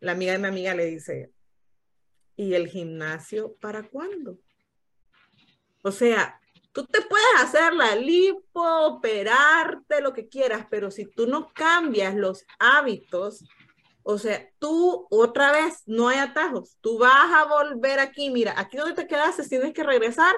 la 0.00 0.12
amiga 0.12 0.32
de 0.32 0.38
mi 0.38 0.48
amiga 0.48 0.74
le 0.74 0.86
dice, 0.86 1.30
¿y 2.36 2.54
el 2.54 2.68
gimnasio 2.68 3.54
para 3.60 3.88
cuándo? 3.88 4.38
O 5.82 5.92
sea, 5.92 6.39
tú 6.72 6.86
te 6.86 7.02
puedes 7.02 7.26
hacer 7.38 7.72
la 7.74 7.94
lipo, 7.96 8.62
operarte, 8.86 10.00
lo 10.00 10.12
que 10.12 10.28
quieras, 10.28 10.66
pero 10.70 10.90
si 10.90 11.06
tú 11.06 11.26
no 11.26 11.52
cambias 11.52 12.14
los 12.14 12.44
hábitos, 12.58 13.44
o 14.02 14.18
sea, 14.18 14.48
tú 14.58 15.06
otra 15.10 15.52
vez 15.52 15.82
no 15.86 16.08
hay 16.08 16.18
atajos, 16.18 16.76
tú 16.80 16.98
vas 16.98 17.32
a 17.32 17.44
volver 17.44 18.00
aquí, 18.00 18.30
mira, 18.30 18.54
aquí 18.56 18.76
donde 18.76 18.94
te 18.94 19.06
quedaste 19.06 19.48
tienes 19.48 19.72
que 19.72 19.84
regresar 19.84 20.34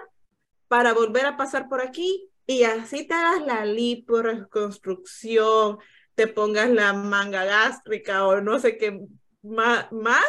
para 0.69 0.95
volver 0.95 1.27
a 1.27 1.37
pasar 1.37 1.69
por 1.69 1.81
aquí 1.81 2.29
y 2.47 2.65
así 2.65 3.07
te 3.07 3.15
hagas 3.15 3.47
la 3.47 3.65
lipo, 3.65 4.23
reconstrucción, 4.23 5.79
te 6.15 6.27
pongas 6.27 6.71
la 6.71 6.93
manga 6.93 7.45
gástrica 7.45 8.27
o 8.27 8.41
no 8.41 8.59
sé 8.59 8.79
qué 8.79 9.01
más, 9.43 10.27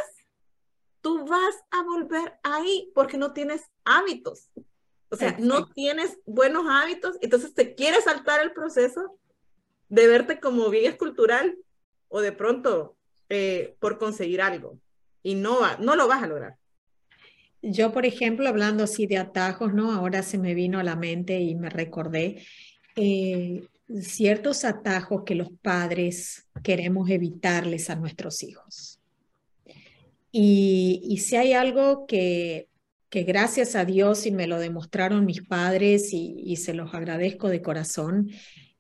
tú 1.02 1.26
vas 1.26 1.56
a 1.72 1.84
volver 1.84 2.39
ahí 2.44 2.92
porque 2.94 3.18
no 3.18 3.34
tienes 3.34 3.63
hábitos. 3.86 4.50
O 5.13 5.15
sea, 5.15 5.38
no 5.38 5.67
tienes 5.67 6.17
buenos 6.26 6.65
hábitos, 6.67 7.17
entonces 7.21 7.54
te 7.54 7.76
quieres 7.76 8.06
saltar 8.06 8.41
el 8.41 8.52
proceso 8.52 9.19
de 9.88 10.08
verte 10.08 10.39
como 10.39 10.71
bien 10.71 10.91
escultural 10.91 11.56
o 12.08 12.21
de 12.21 12.32
pronto 12.32 12.97
eh, 13.30 13.76
por 13.80 13.99
conseguir 13.99 14.41
algo 14.41 14.80
y 15.21 15.36
no, 15.36 15.60
no 15.78 15.95
lo 15.95 16.08
vas 16.08 16.23
a 16.23 16.28
lograr. 16.28 16.56
Yo, 17.62 17.93
por 17.93 18.08
ejemplo, 18.08 18.49
hablando 18.49 18.86
así 18.86 19.06
de 19.06 19.19
atajos, 19.19 19.71
¿no? 19.71 19.91
Ahora 19.91 20.23
se 20.23 20.39
me 20.39 20.56
vino 20.56 20.80
a 20.80 20.84
la 20.84 20.95
mente 20.95 21.39
y 21.39 21.54
me 21.54 21.69
recordé 21.69 22.43
eh, 22.95 23.67
ciertos 24.02 24.65
atajos 24.65 25.26
que 25.26 25.36
los 25.36 25.52
padres 25.62 26.47
queremos 26.63 27.08
evitarles 27.12 27.91
a 27.91 27.95
nuestros 27.95 28.41
hijos. 28.41 28.99
Y, 30.32 31.04
y 31.06 31.19
si 31.19 31.36
hay 31.36 31.54
algo 31.54 32.08
que 32.08 32.67
que 33.13 33.21
gracias 33.21 33.76
a 33.76 33.86
Dios 33.86 34.26
y 34.26 34.32
me 34.32 34.47
lo 34.47 34.58
demostraron 34.58 35.23
mis 35.23 35.43
padres 35.43 36.12
y, 36.13 36.56
se 36.56 36.73
los 36.73 36.95
agradezco 36.95 37.47
de 37.47 37.62
corazón, 37.62 38.32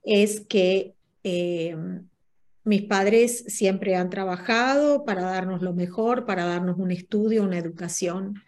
es 0.01 0.41
que 0.41 0.95
eh, 1.23 1.77
mis 2.63 2.81
padres 2.81 3.43
siempre 3.45 3.95
han 3.95 4.09
trabajado 4.09 5.05
para 5.05 5.21
darnos 5.21 5.61
lo 5.61 5.75
mejor, 5.75 6.25
para 6.25 6.45
darnos 6.45 6.79
un 6.79 6.89
estudio, 6.89 7.43
una 7.43 7.59
educación, 7.59 8.41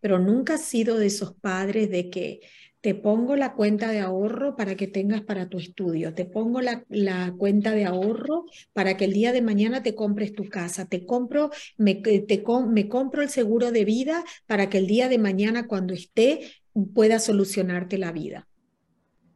pero 0.00 0.18
nunca 0.18 0.56
ha 0.56 0.58
sido 0.58 0.98
de 0.98 1.06
esos 1.06 1.32
padres 1.32 1.88
de 1.88 2.10
que 2.10 2.40
te 2.82 2.96
pongo 2.96 3.36
la 3.36 3.54
cuenta 3.54 3.90
de 3.92 4.00
ahorro 4.00 4.56
para 4.56 4.74
que 4.74 4.88
tengas 4.88 5.22
para 5.22 5.48
tu 5.48 5.58
estudio, 5.58 6.14
te 6.14 6.24
pongo 6.24 6.60
la, 6.60 6.84
la, 6.88 7.32
cuenta 7.38 7.70
de 7.70 7.84
ahorro 7.84 8.44
para 8.72 8.96
que 8.96 9.04
el 9.04 9.12
día 9.12 9.32
de 9.32 9.40
mañana 9.40 9.84
te 9.84 9.94
compres 9.94 10.34
tu 10.34 10.48
casa, 10.48 10.86
te 10.86 11.06
compro, 11.06 11.50
me, 11.78 11.94
te, 11.94 12.26
me 12.68 12.88
compro 12.88 13.22
el 13.22 13.28
seguro 13.28 13.70
de 13.70 13.84
vida 13.84 14.24
para 14.46 14.68
que 14.68 14.78
el 14.78 14.88
día 14.88 15.08
de 15.08 15.18
mañana 15.18 15.68
cuando 15.68 15.94
esté 15.94 16.40
pueda 16.92 17.20
solucionarte 17.20 17.98
la 17.98 18.10
vida. 18.10 18.48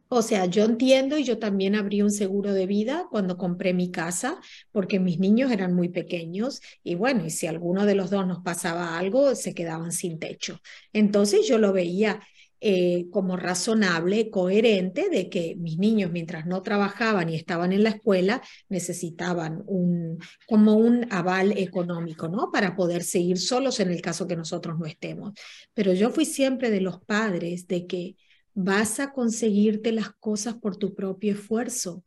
O 0.09 0.21
sea, 0.21 0.45
yo 0.45 0.65
entiendo 0.65 1.17
y 1.17 1.23
yo 1.23 1.37
también 1.37 1.75
abrí 1.75 2.01
un 2.01 2.11
seguro 2.11 2.53
de 2.53 2.65
vida 2.65 3.07
cuando 3.11 3.37
compré 3.37 3.73
mi 3.73 3.91
casa 3.91 4.39
porque 4.71 4.99
mis 4.99 5.19
niños 5.19 5.51
eran 5.51 5.73
muy 5.73 5.89
pequeños 5.89 6.61
y 6.83 6.95
bueno, 6.95 7.25
y 7.25 7.29
si 7.29 7.47
alguno 7.47 7.85
de 7.85 7.95
los 7.95 8.09
dos 8.09 8.27
nos 8.27 8.39
pasaba 8.39 8.97
algo, 8.97 9.35
se 9.35 9.53
quedaban 9.53 9.91
sin 9.93 10.19
techo. 10.19 10.59
Entonces 10.91 11.47
yo 11.47 11.57
lo 11.57 11.71
veía 11.71 12.21
eh, 12.59 13.05
como 13.11 13.37
razonable, 13.37 14.29
coherente, 14.29 15.09
de 15.09 15.29
que 15.29 15.55
mis 15.57 15.77
niños, 15.77 16.11
mientras 16.11 16.45
no 16.45 16.63
trabajaban 16.63 17.29
y 17.29 17.35
estaban 17.35 17.71
en 17.71 17.83
la 17.83 17.89
escuela, 17.89 18.41
necesitaban 18.69 19.63
un, 19.67 20.17
como 20.47 20.75
un 20.75 21.05
aval 21.11 21.57
económico, 21.57 22.27
¿no? 22.27 22.49
Para 22.51 22.75
poder 22.75 23.03
seguir 23.03 23.37
solos 23.37 23.79
en 23.79 23.91
el 23.91 24.01
caso 24.01 24.27
que 24.27 24.35
nosotros 24.35 24.79
no 24.79 24.85
estemos. 24.85 25.33
Pero 25.73 25.93
yo 25.93 26.09
fui 26.09 26.25
siempre 26.25 26.71
de 26.71 26.81
los 26.81 26.99
padres 27.01 27.67
de 27.67 27.85
que 27.85 28.15
vas 28.53 28.99
a 28.99 29.13
conseguirte 29.13 29.91
las 29.91 30.09
cosas 30.19 30.55
por 30.55 30.77
tu 30.77 30.95
propio 30.95 31.33
esfuerzo. 31.33 32.03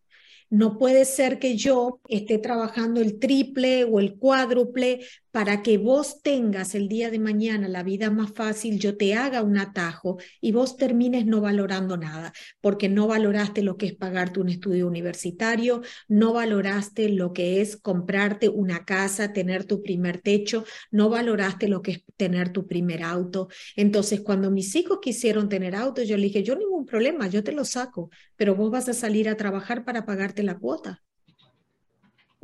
No 0.49 0.79
puede 0.79 1.05
ser 1.05 1.39
que 1.39 1.57
yo 1.57 2.01
esté 2.09 2.39
trabajando 2.39 3.01
el 3.01 3.21
triple 3.21 3.85
o 3.85 4.01
el 4.01 4.17
cuádruple 4.17 5.07
para 5.31 5.63
que 5.63 5.79
vos 5.79 6.23
tengas 6.23 6.75
el 6.75 6.89
día 6.89 7.11
de 7.11 7.19
mañana 7.19 7.69
la 7.69 7.83
vida 7.83 8.11
más 8.11 8.33
fácil, 8.33 8.79
yo 8.79 8.97
te 8.97 9.15
haga 9.15 9.43
un 9.43 9.59
atajo 9.59 10.19
y 10.41 10.53
vos 10.53 10.77
termines 10.77 11.27
no 11.27 11.41
valorando 11.41 11.97
nada, 11.97 12.33
porque 12.61 12.89
no 12.89 13.07
valoraste 13.07 13.63
lo 13.63 13.77
que 13.77 13.87
es 13.87 13.95
pagarte 13.95 14.41
un 14.41 14.49
estudio 14.49 14.87
universitario, 14.87 15.83
no 16.09 16.33
valoraste 16.33 17.09
lo 17.09 17.33
que 17.33 17.61
es 17.61 17.77
comprarte 17.77 18.49
una 18.49 18.85
casa, 18.85 19.33
tener 19.33 19.65
tu 19.65 19.83
primer 19.83 20.19
techo, 20.19 20.65
no 20.91 21.09
valoraste 21.09 21.69
lo 21.69 21.83
que 21.83 21.93
es 21.93 22.05
tener 22.17 22.53
tu 22.53 22.67
primer 22.67 23.03
auto. 23.03 23.49
Entonces, 23.77 24.21
cuando 24.21 24.51
mis 24.51 24.75
hijos 24.75 24.99
quisieron 25.01 25.49
tener 25.49 25.75
auto, 25.75 26.03
yo 26.03 26.17
le 26.17 26.25
dije, 26.25 26.43
yo 26.43 26.57
ningún 26.57 26.87
problema, 26.87 27.29
yo 27.29 27.45
te 27.45 27.53
lo 27.53 27.65
saco, 27.65 28.11
pero 28.37 28.55
vos 28.55 28.71
vas 28.71 28.89
a 28.89 28.95
salir 28.95 29.29
a 29.29 29.37
trabajar 29.37 29.85
para 29.85 30.05
pagarte 30.07 30.43
la 30.43 30.59
cuota. 30.59 31.03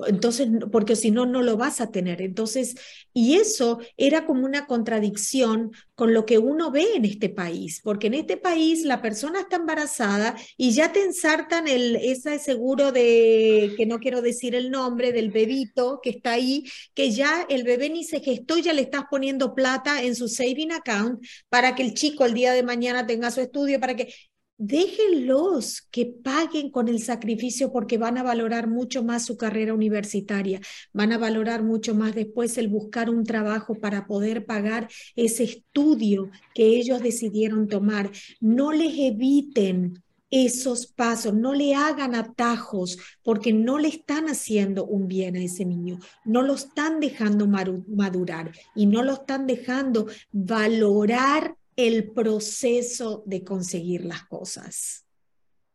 Entonces, 0.06 0.48
porque 0.70 0.94
si 0.94 1.10
no, 1.10 1.24
no 1.24 1.42
lo 1.42 1.56
vas 1.56 1.80
a 1.80 1.90
tener. 1.90 2.20
Entonces, 2.20 2.74
y 3.14 3.36
eso 3.36 3.80
era 3.96 4.26
como 4.26 4.44
una 4.44 4.66
contradicción 4.66 5.72
con 5.94 6.12
lo 6.12 6.26
que 6.26 6.38
uno 6.38 6.70
ve 6.70 6.84
en 6.96 7.06
este 7.06 7.30
país, 7.30 7.80
porque 7.82 8.08
en 8.08 8.14
este 8.14 8.36
país 8.36 8.84
la 8.84 9.00
persona 9.00 9.40
está 9.40 9.56
embarazada 9.56 10.36
y 10.58 10.72
ya 10.72 10.92
te 10.92 11.02
ensartan 11.02 11.66
el, 11.68 11.96
ese 11.96 12.38
seguro 12.38 12.92
de, 12.92 13.74
que 13.78 13.86
no 13.86 13.98
quiero 13.98 14.20
decir 14.20 14.54
el 14.54 14.70
nombre, 14.70 15.12
del 15.12 15.30
bebito 15.30 16.00
que 16.02 16.10
está 16.10 16.32
ahí, 16.32 16.64
que 16.94 17.10
ya 17.10 17.46
el 17.48 17.64
bebé 17.64 17.88
ni 17.88 18.04
se 18.04 18.20
gestó, 18.20 18.58
ya 18.58 18.74
le 18.74 18.82
estás 18.82 19.04
poniendo 19.10 19.54
plata 19.54 20.02
en 20.02 20.14
su 20.14 20.28
saving 20.28 20.72
account 20.72 21.24
para 21.48 21.74
que 21.74 21.82
el 21.82 21.94
chico 21.94 22.26
el 22.26 22.34
día 22.34 22.52
de 22.52 22.62
mañana 22.62 23.06
tenga 23.06 23.30
su 23.30 23.40
estudio, 23.40 23.80
para 23.80 23.96
que 23.96 24.12
déjenlos 24.58 25.82
que 25.90 26.06
paguen 26.06 26.70
con 26.70 26.88
el 26.88 27.02
sacrificio 27.02 27.72
porque 27.72 27.98
van 27.98 28.18
a 28.18 28.22
valorar 28.22 28.68
mucho 28.68 29.02
más 29.02 29.26
su 29.26 29.36
carrera 29.36 29.74
universitaria, 29.74 30.60
van 30.92 31.12
a 31.12 31.18
valorar 31.18 31.62
mucho 31.62 31.94
más 31.94 32.14
después 32.14 32.56
el 32.58 32.68
buscar 32.68 33.10
un 33.10 33.24
trabajo 33.24 33.74
para 33.74 34.06
poder 34.06 34.46
pagar 34.46 34.88
ese 35.14 35.44
estudio 35.44 36.30
que 36.54 36.76
ellos 36.76 37.02
decidieron 37.02 37.68
tomar. 37.68 38.10
No 38.40 38.72
les 38.72 38.94
eviten 38.98 40.02
esos 40.30 40.86
pasos, 40.88 41.34
no 41.34 41.54
le 41.54 41.74
hagan 41.74 42.14
atajos 42.14 42.98
porque 43.22 43.52
no 43.52 43.78
le 43.78 43.88
están 43.88 44.26
haciendo 44.26 44.84
un 44.84 45.06
bien 45.06 45.36
a 45.36 45.42
ese 45.42 45.64
niño, 45.64 45.98
no 46.24 46.42
lo 46.42 46.54
están 46.54 46.98
dejando 46.98 47.46
madurar 47.46 48.52
y 48.74 48.86
no 48.86 49.02
lo 49.02 49.14
están 49.14 49.46
dejando 49.46 50.06
valorar 50.32 51.56
el 51.76 52.10
proceso 52.12 53.22
de 53.26 53.44
conseguir 53.44 54.04
las 54.04 54.24
cosas. 54.24 55.06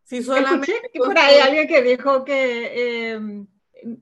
Sí, 0.03 0.23
solamente 0.23 0.73
por 0.97 1.17
ahí 1.17 1.37
alguien 1.37 1.67
que 1.67 1.81
dijo 1.81 2.25
que 2.25 3.11
em, 3.11 3.47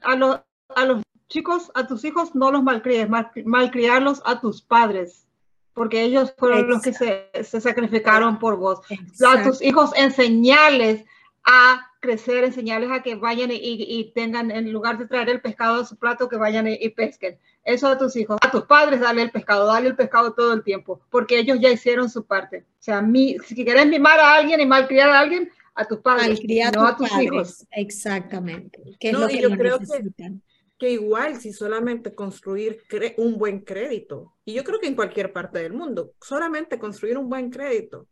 a, 0.02 0.44
a, 0.76 0.86
los 0.86 1.04
chicos, 1.28 1.72
a 1.76 1.86
tus 1.86 2.04
hijos 2.04 2.34
no 2.34 2.52
los 2.52 2.64
malcríes, 2.64 3.08
malcriarlos 3.46 4.22
a 4.26 4.40
tus 4.42 4.62
padres, 4.62 5.28
porque 5.74 6.02
ellos 6.02 6.34
fueron 6.38 6.68
los 6.68 6.82
que 6.82 6.94
se, 6.94 7.30
se 7.44 7.62
sacrificaron 7.62 8.40
por 8.40 8.58
vos. 8.58 8.80
A 9.26 9.44
tus 9.44 9.62
hijos 9.62 9.92
enseñales 9.96 11.06
a 11.46 11.89
crecer, 12.00 12.44
enseñarles 12.44 12.92
a 12.92 13.02
que 13.02 13.16
vayan 13.16 13.50
y, 13.52 14.12
tengan, 14.16 14.52
en 14.52 14.72
lugar 14.72 14.98
de 14.98 15.08
traer 15.08 15.30
el 15.30 15.42
pescado 15.42 15.82
a 15.82 15.86
su 15.86 15.98
plato, 15.98 16.30
que 16.30 16.38
vayan 16.38 16.68
y, 16.68 16.90
pesquen. 16.90 17.38
Eso 17.64 17.88
a 17.88 17.98
tus 17.98 18.16
hijos, 18.16 18.38
a 18.42 18.52
tus 18.52 18.64
padres, 18.64 19.00
dale 19.00 19.22
el 19.22 19.32
pescado, 19.32 19.68
dale 19.68 19.90
el 19.90 19.96
pescado 19.96 20.34
todo 20.34 20.54
el 20.54 20.64
tiempo, 20.64 21.02
porque 21.10 21.40
ellos 21.40 21.60
ya 21.60 21.70
hicieron 21.70 22.10
su 22.10 22.26
parte. 22.26 22.66
O 22.80 22.84
sea, 22.84 23.02
mi, 23.02 23.38
si 23.40 23.56
quieres 23.56 23.88
mimar 23.88 24.20
a 24.20 24.36
alguien 24.36 24.60
y 24.62 24.66
malcriar 24.66 25.10
a 25.10 25.20
alguien, 25.20 25.52
a 25.76 25.86
tus 25.86 26.00
padres, 26.00 26.42
no 26.74 26.86
a 26.86 26.98
tus 26.98 27.12
hijos. 27.20 27.66
Exactamente. 27.72 28.82
Que 29.00 29.12
es 29.12 29.18
lo 29.18 29.28
que 29.28 29.42
yo 29.42 29.50
creo 29.52 29.80
que, 29.80 30.34
que 30.78 30.92
igual 30.92 31.40
si 31.40 31.54
solamente 31.54 32.14
construir 32.16 32.82
un 33.18 33.38
buen 33.38 33.60
crédito, 33.60 34.34
y 34.46 34.54
yo 34.54 34.64
creo 34.64 34.80
que 34.80 34.88
en 34.88 34.96
cualquier 34.96 35.32
parte 35.32 35.60
del 35.60 35.74
mundo, 35.74 36.14
solamente 36.22 36.80
construir 36.80 37.18
un 37.18 37.30
buen 37.30 37.50
crédito 37.50 38.08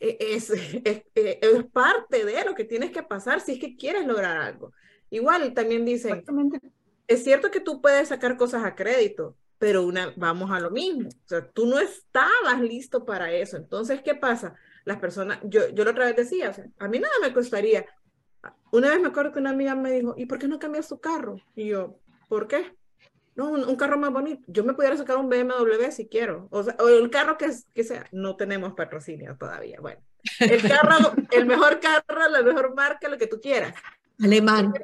es, 0.00 0.50
es, 0.50 1.02
es, 1.14 1.64
parte 1.72 2.24
de 2.24 2.44
lo 2.44 2.54
que 2.54 2.64
tienes 2.64 2.90
que 2.90 3.02
pasar 3.02 3.40
si 3.40 3.52
es 3.52 3.58
que 3.58 3.76
quieres 3.76 4.06
lograr 4.06 4.36
algo. 4.36 4.72
Igual 5.10 5.52
también 5.54 5.84
dicen, 5.84 6.24
es 7.06 7.24
cierto 7.24 7.50
que 7.50 7.60
tú 7.60 7.80
puedes 7.80 8.08
sacar 8.08 8.36
cosas 8.36 8.64
a 8.64 8.74
crédito, 8.74 9.36
pero 9.58 9.84
una, 9.84 10.12
vamos 10.16 10.50
a 10.50 10.60
lo 10.60 10.70
mismo. 10.70 11.08
O 11.08 11.28
sea, 11.28 11.48
tú 11.50 11.66
no 11.66 11.78
estabas 11.78 12.60
listo 12.60 13.04
para 13.04 13.32
eso. 13.32 13.56
Entonces, 13.56 14.02
¿qué 14.02 14.14
pasa? 14.14 14.54
Las 14.84 14.98
personas, 14.98 15.38
yo, 15.44 15.68
yo 15.70 15.84
la 15.84 15.90
otra 15.90 16.06
vez 16.06 16.16
decía, 16.16 16.50
o 16.50 16.54
sea, 16.54 16.66
a 16.78 16.88
mí 16.88 16.98
nada 16.98 17.14
me 17.20 17.32
costaría 17.32 17.86
una 18.70 18.90
vez 18.90 19.00
me 19.00 19.08
acuerdo 19.08 19.32
que 19.32 19.38
una 19.38 19.50
amiga 19.50 19.74
me 19.74 19.90
dijo, 19.90 20.14
¿y 20.16 20.26
por 20.26 20.38
qué 20.38 20.48
no 20.48 20.58
cambias 20.58 20.88
tu 20.88 21.00
carro? 21.00 21.40
Y 21.54 21.68
yo, 21.68 21.98
¿por 22.28 22.46
qué? 22.48 22.76
No, 23.38 23.50
un, 23.50 23.76
carro 23.76 23.96
más 23.96 24.12
bonito. 24.12 24.42
Yo 24.48 24.64
me 24.64 24.74
pudiera 24.74 24.96
sacar 24.96 25.16
un 25.16 25.28
BMW 25.28 25.92
si 25.92 26.08
quiero. 26.08 26.48
O, 26.50 26.64
sea, 26.64 26.74
o 26.80 26.88
el 26.88 27.08
carro 27.08 27.38
que, 27.38 27.48
que 27.72 27.84
sea. 27.84 28.04
No 28.10 28.34
tenemos 28.34 28.72
patrocinio 28.74 29.36
todavía. 29.38 29.78
Bueno, 29.80 30.00
el 30.40 30.60
carro, 30.60 31.14
el 31.30 31.46
mejor 31.46 31.78
carro, 31.78 32.28
la 32.28 32.42
mejor 32.42 32.74
marca, 32.74 33.08
lo 33.08 33.16
que 33.16 33.28
tú 33.28 33.40
quieras. 33.40 33.76
Alemán. 34.20 34.74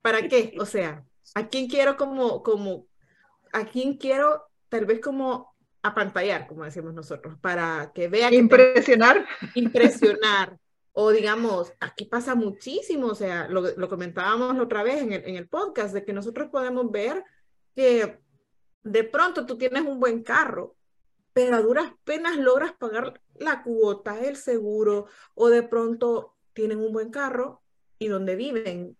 ¿Para 0.00 0.26
qué? 0.26 0.54
O 0.58 0.64
sea, 0.64 1.04
¿a 1.34 1.46
quién 1.48 1.68
quiero 1.68 1.98
como, 1.98 2.42
como, 2.42 2.86
a 3.52 3.66
quién 3.66 3.98
quiero 3.98 4.44
tal 4.70 4.86
vez 4.86 5.00
como 5.00 5.54
apantallar, 5.82 6.46
como 6.46 6.64
decimos 6.64 6.94
nosotros, 6.94 7.36
para 7.42 7.92
que 7.94 8.08
vea 8.08 8.30
que 8.30 8.36
impresionar, 8.36 9.26
impresionar, 9.54 10.58
o 10.92 11.10
digamos, 11.10 11.74
aquí 11.78 12.06
pasa 12.06 12.34
muchísimo, 12.34 13.08
o 13.08 13.14
sea, 13.14 13.48
lo, 13.48 13.76
lo 13.76 13.88
comentábamos 13.90 14.56
la 14.56 14.62
otra 14.62 14.82
vez 14.82 15.02
en 15.02 15.12
el, 15.12 15.24
en 15.26 15.36
el 15.36 15.46
podcast, 15.46 15.92
de 15.92 16.06
que 16.06 16.14
nosotros 16.14 16.48
podemos 16.50 16.90
ver 16.90 17.22
que 17.74 18.20
de 18.82 19.04
pronto 19.04 19.46
tú 19.46 19.56
tienes 19.58 19.82
un 19.82 19.98
buen 20.00 20.22
carro, 20.22 20.76
pero 21.32 21.56
a 21.56 21.62
duras 21.62 21.92
penas 22.04 22.36
logras 22.36 22.72
pagar 22.72 23.20
la 23.34 23.62
cuota, 23.62 24.20
el 24.20 24.36
seguro, 24.36 25.06
o 25.34 25.48
de 25.48 25.62
pronto 25.62 26.34
tienen 26.52 26.78
un 26.78 26.92
buen 26.92 27.10
carro 27.10 27.62
y 27.98 28.08
donde 28.08 28.36
viven 28.36 28.96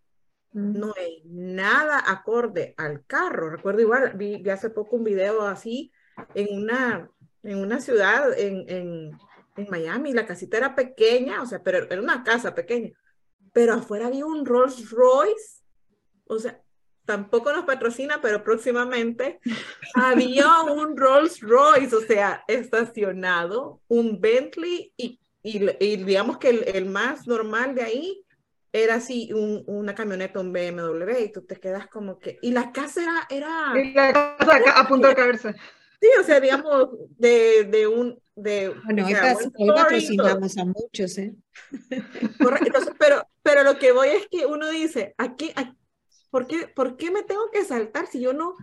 no 0.54 0.94
hay 0.96 1.22
nada 1.26 2.02
acorde 2.06 2.74
al 2.76 3.04
carro. 3.06 3.50
Recuerdo 3.50 3.80
igual, 3.80 4.12
vi, 4.14 4.48
hace 4.48 4.70
poco 4.70 4.96
un 4.96 5.04
video 5.04 5.42
así 5.42 5.92
en 6.34 6.56
una, 6.56 7.10
en 7.42 7.58
una 7.58 7.80
ciudad 7.80 8.38
en, 8.38 8.64
en, 8.68 9.18
en, 9.56 9.66
Miami, 9.68 10.12
la 10.12 10.26
casita 10.26 10.56
era 10.56 10.76
pequeña, 10.76 11.42
o 11.42 11.46
sea, 11.46 11.62
pero 11.62 11.78
era 11.78 12.00
una 12.00 12.22
casa 12.22 12.54
pequeña, 12.54 12.92
pero 13.52 13.74
afuera 13.74 14.06
había 14.06 14.26
un 14.26 14.46
Rolls 14.46 14.90
Royce, 14.90 15.64
o 16.26 16.38
sea, 16.38 16.63
tampoco 17.04 17.52
nos 17.52 17.64
patrocina, 17.64 18.20
pero 18.20 18.42
próximamente 18.42 19.40
había 19.94 20.62
un 20.62 20.96
Rolls 20.96 21.40
Royce, 21.40 21.94
o 21.94 22.00
sea, 22.00 22.44
estacionado, 22.48 23.80
un 23.88 24.20
Bentley 24.20 24.92
y, 24.96 25.20
y, 25.42 25.58
digamos 25.96 26.38
que 26.38 26.50
el, 26.50 26.64
el, 26.74 26.86
más 26.86 27.26
normal 27.26 27.74
de 27.74 27.82
ahí 27.82 28.24
era 28.72 28.96
así 28.96 29.32
un, 29.32 29.62
una 29.66 29.94
camioneta, 29.94 30.40
un 30.40 30.52
BMW, 30.52 31.24
y 31.24 31.32
tú 31.32 31.42
te 31.42 31.56
quedas 31.56 31.86
como 31.88 32.18
que... 32.18 32.38
Y 32.42 32.50
la 32.50 32.72
casa 32.72 33.02
era... 33.30 33.72
era 33.72 33.72
y 33.80 33.92
la 33.92 34.36
casa 34.36 34.80
a 34.80 34.88
punto 34.88 35.06
de 35.06 35.14
caerse. 35.14 35.54
Sí, 36.00 36.08
o 36.20 36.24
sea, 36.24 36.40
digamos, 36.40 36.88
de, 37.16 37.64
de 37.64 37.86
un... 37.86 38.18
De, 38.34 38.74
bueno, 38.84 39.06
hoy, 39.06 39.14
patrocinamos 39.14 40.58
a 40.58 40.64
muchos, 40.64 41.18
¿eh? 41.18 41.34
Correcto, 42.42 42.80
pero, 42.98 43.24
pero 43.44 43.62
lo 43.62 43.78
que 43.78 43.92
voy 43.92 44.08
es 44.08 44.26
que 44.28 44.44
uno 44.44 44.68
dice, 44.70 45.14
aquí, 45.18 45.52
¿por, 46.34 46.48
qué, 46.48 46.66
¿por 46.66 46.96
qué 46.96 47.12
me 47.12 47.22
tengo 47.22 47.48
que 47.52 47.64
saltar 47.64 48.08
si 48.08 48.20
yo 48.20 48.32
no... 48.32 48.56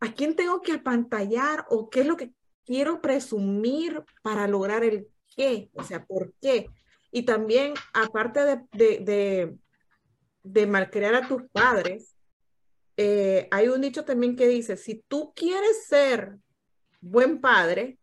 ¿A 0.00 0.12
quién 0.14 0.34
tengo 0.34 0.62
que 0.62 0.72
apantallar 0.72 1.64
o 1.70 1.88
qué 1.88 2.00
es 2.00 2.06
lo 2.08 2.16
que 2.16 2.32
quiero 2.66 3.00
presumir 3.00 4.02
para 4.20 4.48
lograr 4.48 4.82
el 4.82 5.06
qué? 5.36 5.70
O 5.74 5.84
sea, 5.84 6.04
¿por 6.04 6.32
qué? 6.42 6.68
Y 7.12 7.22
también, 7.22 7.74
aparte 7.94 8.40
de, 8.40 8.98
de, 8.98 9.56
de, 10.42 10.66
malcriar 10.66 11.14
a 11.14 11.28
tus 11.28 11.44
padres, 11.52 12.16
eh, 12.96 13.46
hay 13.52 13.68
un 13.68 13.80
dicho 13.80 14.04
también 14.04 14.34
que 14.34 14.48
dice, 14.48 14.76
si 14.76 15.04
tú 15.06 15.32
quieres 15.36 15.86
ser 15.86 16.36
buen 17.00 17.40
padre, 17.40 17.96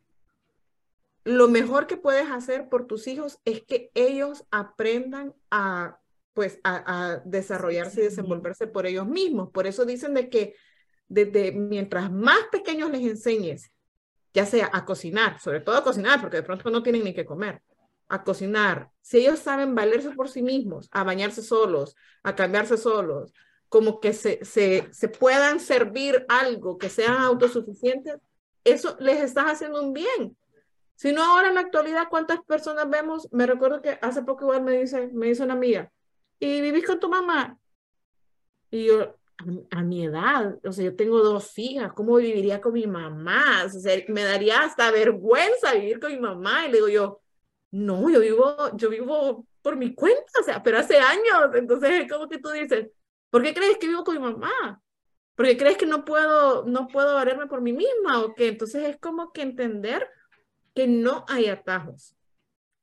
lo 1.25 1.49
mejor 1.49 1.85
que 1.85 1.97
puedes 1.97 2.31
hacer 2.31 2.69
por 2.69 2.87
tus 2.87 3.07
hijos 3.07 3.39
es 3.43 3.61
que 3.61 3.91
ellos 3.93 4.45
aprendan 4.51 5.35
a, 5.51 5.99
pues, 6.39 6.58
a, 6.63 6.84
a 6.86 7.17
desarrollarse 7.25 7.99
y 7.99 8.04
desenvolverse 8.06 8.65
por 8.65 8.86
ellos 8.86 9.06
mismos. 9.06 9.49
Por 9.49 9.67
eso 9.67 9.84
dicen 9.84 10.13
de 10.13 10.30
que 10.30 10.56
desde 11.10 11.52
mientras 11.52 12.10
más 12.10 12.39
pequeños 12.49 12.89
les 12.91 13.02
enseñes, 13.02 13.73
ya 14.34 14.45
sea 14.45 14.69
a 14.71 14.86
cocinar, 14.86 15.41
sobre 15.41 15.60
todo 15.60 15.75
a 15.75 15.84
cocinar, 15.84 16.21
porque 16.21 16.38
de 16.38 16.43
pronto 16.43 16.69
no 16.69 16.82
tienen 16.82 17.04
ni 17.04 17.13
que 17.13 17.25
comer, 17.25 17.62
a 18.08 18.23
cocinar, 18.23 18.89
si 19.02 19.17
ellos 19.17 19.39
saben 19.39 19.75
valerse 19.75 20.12
por 20.12 20.30
sí 20.30 20.41
mismos, 20.41 20.88
a 20.93 21.04
bañarse 21.04 21.43
solos, 21.43 21.97
a 22.23 22.34
cambiarse 22.38 22.78
solos, 22.78 23.34
como 23.67 23.99
que 23.99 24.13
se, 24.13 24.39
se, 24.45 24.88
se 24.93 25.10
puedan 25.10 25.60
servir 25.60 26.25
algo, 26.30 26.78
que 26.78 26.89
sean 26.89 27.17
autosuficientes, 27.17 28.15
eso 28.63 28.95
les 29.02 29.21
estás 29.21 29.47
haciendo 29.47 29.82
un 29.82 29.91
bien. 29.91 30.38
Si 30.95 31.12
no, 31.12 31.21
ahora 31.21 31.49
en 31.49 31.56
la 31.56 31.62
actualidad, 31.62 32.08
¿cuántas 32.10 32.39
personas 32.45 32.89
vemos? 32.89 33.28
Me 33.34 33.45
recuerdo 33.45 33.82
que 33.82 33.99
hace 34.02 34.21
poco 34.21 34.45
igual 34.45 34.63
me 34.63 34.80
dice, 34.80 35.10
me 35.12 35.25
dice 35.25 35.43
una 35.43 35.56
amiga, 35.56 35.91
¿y 36.39 36.62
vivís 36.62 36.86
con 36.86 36.99
tu 36.99 37.10
mamá? 37.10 37.58
Y 38.71 38.86
yo, 38.86 39.19
a, 39.71 39.82
mi 39.84 40.06
edad, 40.06 40.60
o 40.63 40.71
sea, 40.71 40.86
yo 40.86 40.95
tengo 40.95 41.19
dos 41.19 41.58
hijas, 41.58 41.93
¿cómo 41.93 42.17
viviría 42.17 42.62
con 42.62 42.73
mi 42.73 42.88
mamá? 42.88 43.63
O 43.65 43.69
sea, 43.69 44.04
me 44.08 44.23
daría 44.23 44.62
hasta 44.62 44.91
vergüenza 44.91 45.73
vivir 45.73 45.99
con 45.99 46.12
mi 46.12 46.19
mamá. 46.19 46.65
Y 46.65 46.71
le 46.71 46.78
digo 46.78 46.89
yo, 46.89 47.21
no, 47.71 48.10
yo 48.10 48.19
vivo, 48.19 48.56
yo 48.75 48.89
vivo 48.89 49.47
por 49.62 49.75
mi 49.75 49.93
cuenta, 49.93 50.39
o 50.41 50.43
sea, 50.43 50.62
pero 50.62 50.80
hace 50.80 50.97
años. 50.97 51.56
Entonces 51.56 52.02
es 52.02 52.12
como 52.12 52.28
que 52.28 52.39
tú 52.39 52.49
dices, 52.49 52.89
¿por 53.30 53.43
qué 53.43 53.54
crees 53.54 53.78
que 53.78 53.88
vivo 53.88 54.04
con 54.04 54.15
mi 54.15 54.21
mamá? 54.21 54.82
¿Por 55.36 55.45
qué 55.45 55.58
crees 55.58 55.78
que 55.78 55.86
no 55.86 56.04
puedo, 56.04 56.65
no 56.65 56.88
puedo 56.88 57.15
valerme 57.15 57.47
por 57.47 57.62
mí 57.62 57.71
misma 57.71 58.21
o 58.21 58.36
qué? 58.36 58.49
Entonces 58.49 58.84
es 58.89 58.97
como 58.99 59.32
que 59.32 59.41
entender 59.41 60.10
que 60.75 60.88
no 60.88 61.25
hay 61.30 61.47
atajos. 61.47 62.15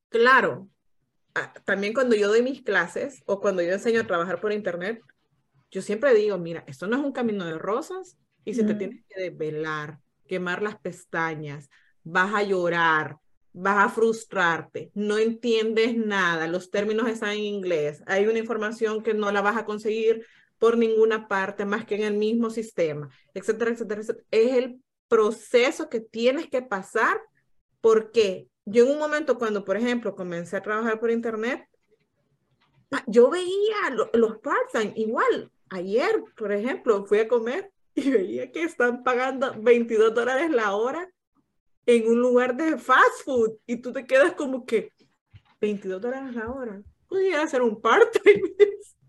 Claro, 0.08 0.68
también 1.64 1.92
cuando 1.92 2.16
yo 2.16 2.28
doy 2.28 2.42
mis 2.42 2.62
clases 2.62 3.22
o 3.26 3.40
cuando 3.40 3.62
yo 3.62 3.72
enseño 3.72 4.00
a 4.00 4.06
trabajar 4.06 4.40
por 4.40 4.52
internet, 4.52 5.00
yo 5.70 5.82
siempre 5.82 6.14
digo, 6.14 6.38
mira, 6.38 6.64
esto 6.66 6.86
no 6.86 6.96
es 6.96 7.04
un 7.04 7.12
camino 7.12 7.44
de 7.44 7.58
rosas 7.58 8.16
y 8.44 8.54
si 8.54 8.64
te 8.64 8.74
tienes 8.74 9.04
que 9.08 9.22
desvelar, 9.22 9.98
quemar 10.26 10.62
las 10.62 10.78
pestañas, 10.78 11.68
vas 12.04 12.34
a 12.34 12.42
llorar, 12.42 13.18
vas 13.52 13.86
a 13.86 13.88
frustrarte, 13.88 14.90
no 14.94 15.18
entiendes 15.18 15.96
nada, 15.96 16.46
los 16.46 16.70
términos 16.70 17.08
están 17.08 17.30
en 17.30 17.40
inglés, 17.40 18.02
hay 18.06 18.26
una 18.26 18.38
información 18.38 19.02
que 19.02 19.14
no 19.14 19.32
la 19.32 19.40
vas 19.42 19.56
a 19.56 19.64
conseguir 19.64 20.24
por 20.58 20.78
ninguna 20.78 21.28
parte 21.28 21.64
más 21.64 21.84
que 21.84 21.96
en 21.96 22.02
el 22.02 22.14
mismo 22.14 22.50
sistema, 22.50 23.08
etcétera, 23.34 23.72
etcétera, 23.72 24.02
Es 24.30 24.54
el 24.54 24.80
proceso 25.08 25.88
que 25.88 26.00
tienes 26.00 26.48
que 26.48 26.62
pasar 26.62 27.20
porque 27.80 28.48
yo 28.66 28.84
en 28.84 28.92
un 28.92 28.98
momento 28.98 29.38
cuando, 29.38 29.64
por 29.64 29.76
ejemplo, 29.76 30.14
comencé 30.14 30.56
a 30.56 30.62
trabajar 30.62 30.98
por 30.98 31.10
internet, 31.10 31.66
ah, 32.90 33.02
yo 33.06 33.30
veía 33.30 33.94
los 34.12 34.38
part-time 34.38 34.92
igual. 34.96 35.50
Ayer, 35.70 36.22
por 36.36 36.52
ejemplo, 36.52 37.06
fui 37.06 37.20
a 37.20 37.28
comer 37.28 37.72
y 37.94 38.10
veía 38.10 38.50
que 38.50 38.64
están 38.64 39.04
pagando 39.04 39.54
22 39.58 40.12
dólares 40.12 40.50
la 40.50 40.74
hora 40.74 41.08
en 41.86 42.08
un 42.08 42.20
lugar 42.20 42.56
de 42.56 42.76
fast 42.76 43.24
food 43.24 43.52
y 43.66 43.76
tú 43.76 43.92
te 43.92 44.04
quedas 44.04 44.32
como 44.34 44.66
que 44.66 44.90
22 45.60 46.02
dólares 46.02 46.34
la 46.34 46.50
hora. 46.50 46.82
Podría 47.08 47.42
hacer 47.42 47.62
un 47.62 47.80
part-time. 47.80 48.42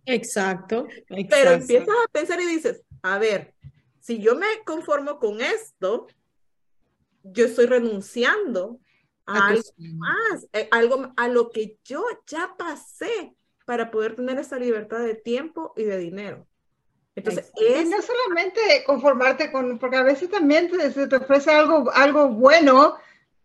Exacto, 0.06 0.88
Pero 1.08 1.52
empiezas 1.52 1.90
a 1.90 2.08
pensar 2.12 2.40
y 2.40 2.46
dices, 2.46 2.82
a 3.02 3.18
ver, 3.18 3.54
si 4.00 4.20
yo 4.20 4.36
me 4.36 4.46
conformo 4.66 5.20
con 5.20 5.42
esto, 5.42 6.08
yo 7.24 7.46
estoy 7.46 7.66
renunciando 7.66 8.80
a, 9.28 9.48
algo 9.50 9.62
más, 9.78 10.48
eh, 10.54 10.68
algo 10.72 11.14
a 11.16 11.28
lo 11.28 11.52
que 11.52 11.78
yo 11.84 12.04
ya 12.26 12.56
pasé 12.58 13.36
para 13.66 13.92
poder 13.92 14.16
tener 14.16 14.40
esa 14.40 14.58
libertad 14.58 15.00
de 15.00 15.14
tiempo 15.14 15.74
y 15.76 15.84
de 15.84 15.98
dinero. 15.98 16.48
Entonces, 17.16 17.52
es... 17.56 17.90
no 17.90 18.02
solamente 18.02 18.84
conformarte 18.86 19.52
con, 19.52 19.80
porque 19.80 19.98
a 19.98 20.04
veces 20.04 20.30
también 20.30 20.70
te, 20.70 20.92
se 20.92 21.08
te 21.08 21.16
ofrece 21.16 21.52
algo, 21.52 21.92
algo 21.92 22.30
bueno, 22.30 22.96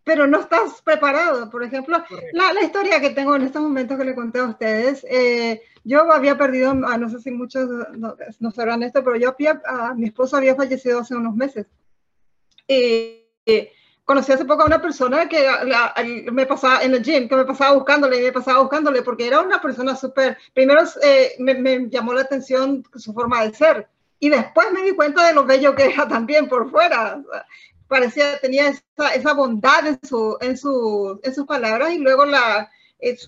pero 0.04 0.26
no 0.26 0.40
estás 0.40 0.82
preparado. 0.82 1.50
Por 1.50 1.64
ejemplo, 1.64 2.02
la, 2.32 2.52
la, 2.52 2.62
historia 2.62 3.00
que 3.00 3.10
tengo 3.10 3.34
en 3.34 3.42
estos 3.42 3.62
momentos 3.62 3.98
que 3.98 4.04
le 4.04 4.14
conté 4.14 4.40
a 4.40 4.44
ustedes, 4.44 5.04
eh, 5.08 5.62
yo 5.84 6.12
había 6.12 6.36
perdido, 6.36 6.70
ah, 6.86 6.98
no 6.98 7.08
sé 7.08 7.18
si 7.20 7.30
muchos 7.30 7.68
no, 7.96 8.14
no 8.38 8.50
sabrán 8.50 8.82
esto, 8.82 9.02
pero 9.02 9.16
yo 9.16 9.30
había, 9.30 9.60
ah, 9.66 9.94
mi 9.96 10.06
esposo 10.06 10.36
había 10.36 10.54
fallecido 10.54 11.00
hace 11.00 11.14
unos 11.14 11.34
meses. 11.34 11.66
Y, 12.68 13.26
conocí 14.04 14.32
hace 14.32 14.44
poco 14.44 14.62
a 14.62 14.66
una 14.66 14.82
persona 14.82 15.28
que 15.28 15.46
me 16.32 16.46
pasaba 16.46 16.82
en 16.82 16.94
el 16.94 17.02
gym, 17.02 17.28
que 17.28 17.36
me 17.36 17.44
pasaba 17.44 17.74
buscándole 17.74 18.20
me 18.20 18.32
pasaba 18.32 18.60
buscándole 18.60 19.02
porque 19.02 19.26
era 19.26 19.40
una 19.40 19.60
persona 19.60 19.94
súper, 19.94 20.36
primero 20.52 20.82
eh, 21.02 21.32
me, 21.38 21.88
llamó 21.88 22.12
la 22.12 22.22
atención 22.22 22.84
su 22.96 23.12
forma 23.12 23.44
de 23.44 23.54
ser 23.54 23.88
y 24.18 24.28
después 24.28 24.68
me 24.72 24.82
di 24.82 24.92
cuenta 24.92 25.26
de 25.26 25.34
lo 25.34 25.44
bello 25.44 25.74
que 25.74 25.86
era 25.86 26.06
también 26.06 26.48
por 26.48 26.70
fuera. 26.70 27.22
Parecía, 27.88 28.38
tenía 28.38 28.68
esa, 28.68 29.34
bondad 29.34 29.86
en, 29.86 29.98
su, 30.02 30.38
en, 30.40 30.56
su, 30.56 31.20
en 31.22 31.34
sus 31.34 31.44
palabras 31.44 31.92
y 31.92 31.98
luego 31.98 32.24
la 32.24 32.70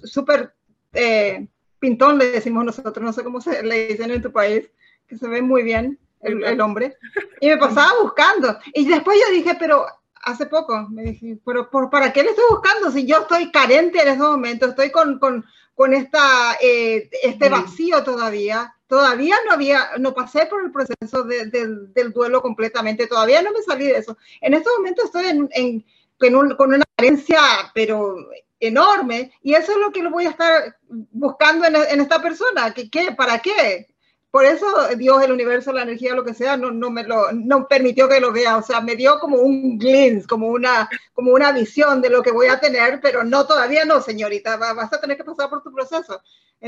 súper 0.04 0.54
eh, 0.92 1.46
pintón 1.80 2.18
le 2.18 2.30
decimos 2.30 2.64
nosotros, 2.64 3.04
no 3.04 3.12
sé 3.12 3.24
cómo 3.24 3.40
se 3.40 3.62
le 3.62 3.88
dicen 3.88 4.10
en 4.10 4.22
tu 4.22 4.32
país, 4.32 4.70
que 5.08 5.18
se 5.18 5.28
ve 5.28 5.42
muy 5.42 5.64
bien 5.64 5.98
el, 6.20 6.42
el 6.44 6.60
hombre. 6.60 6.96
Y 7.40 7.48
me 7.48 7.58
pasaba 7.58 7.92
buscando. 8.00 8.56
Y 8.72 8.86
después 8.86 9.18
yo 9.18 9.34
dije, 9.34 9.56
pero 9.58 9.84
hace 10.24 10.46
poco, 10.46 10.88
me 10.90 11.02
dije, 11.02 11.38
pero 11.44 11.70
¿por, 11.70 11.90
¿para 11.90 12.12
qué 12.12 12.22
le 12.22 12.30
estoy 12.30 12.44
buscando 12.50 12.90
si 12.90 13.06
yo 13.06 13.18
estoy 13.18 13.50
carente 13.50 14.00
en 14.00 14.08
ese 14.08 14.18
momento? 14.18 14.66
Estoy 14.66 14.90
con, 14.90 15.18
con, 15.18 15.44
con 15.74 15.92
esta, 15.94 16.56
eh, 16.60 17.08
este 17.22 17.48
vacío 17.48 18.02
todavía. 18.02 18.74
Todavía 18.86 19.36
no 19.46 19.52
había, 19.52 19.90
no 19.98 20.14
pasé 20.14 20.46
por 20.46 20.62
el 20.62 20.70
proceso 20.70 21.24
de, 21.24 21.46
del 21.46 22.12
duelo 22.12 22.42
completamente, 22.42 23.06
todavía 23.06 23.42
no 23.42 23.50
me 23.52 23.62
salí 23.62 23.86
de 23.86 23.98
eso. 23.98 24.16
En 24.40 24.54
este 24.54 24.68
momento 24.76 25.04
estoy 25.04 25.26
en, 25.26 25.48
en, 25.52 25.84
con 26.56 26.74
una 26.74 26.84
carencia, 26.96 27.40
pero 27.74 28.16
enorme, 28.60 29.32
y 29.42 29.54
eso 29.54 29.72
es 29.72 29.78
lo 29.78 29.90
que 29.90 30.02
lo 30.02 30.10
voy 30.10 30.26
a 30.26 30.30
estar 30.30 30.76
buscando 30.88 31.66
en, 31.66 31.76
en 31.76 32.00
esta 32.00 32.20
persona. 32.22 32.72
¿Qué, 32.72 32.88
qué, 32.90 33.12
¿Para 33.12 33.38
qué? 33.40 33.93
Por 34.34 34.44
eso 34.46 34.66
Dios, 34.98 35.22
el 35.22 35.30
universo, 35.30 35.72
la 35.72 35.84
energía, 35.84 36.12
lo 36.12 36.24
que 36.24 36.34
sea, 36.34 36.56
no, 36.56 36.72
no 36.72 36.90
me 36.90 37.04
lo 37.04 37.30
no 37.30 37.68
permitió 37.68 38.08
que 38.08 38.18
lo 38.18 38.32
vea. 38.32 38.56
O 38.56 38.62
sea, 38.64 38.80
me 38.80 38.96
dio 38.96 39.20
como 39.20 39.36
un 39.36 39.78
glimpse, 39.78 40.26
como 40.26 40.48
una, 40.48 40.90
como 41.12 41.32
una 41.32 41.52
visión 41.52 42.02
de 42.02 42.10
lo 42.10 42.20
que 42.20 42.32
voy 42.32 42.48
a 42.48 42.58
tener, 42.58 42.98
pero 43.00 43.22
no, 43.22 43.46
todavía 43.46 43.84
no, 43.84 44.00
señorita. 44.00 44.56
Vas 44.56 44.92
a 44.92 45.00
tener 45.00 45.16
que 45.16 45.22
pasar 45.22 45.48
por 45.48 45.62
tu 45.62 45.72
proceso. 45.72 46.20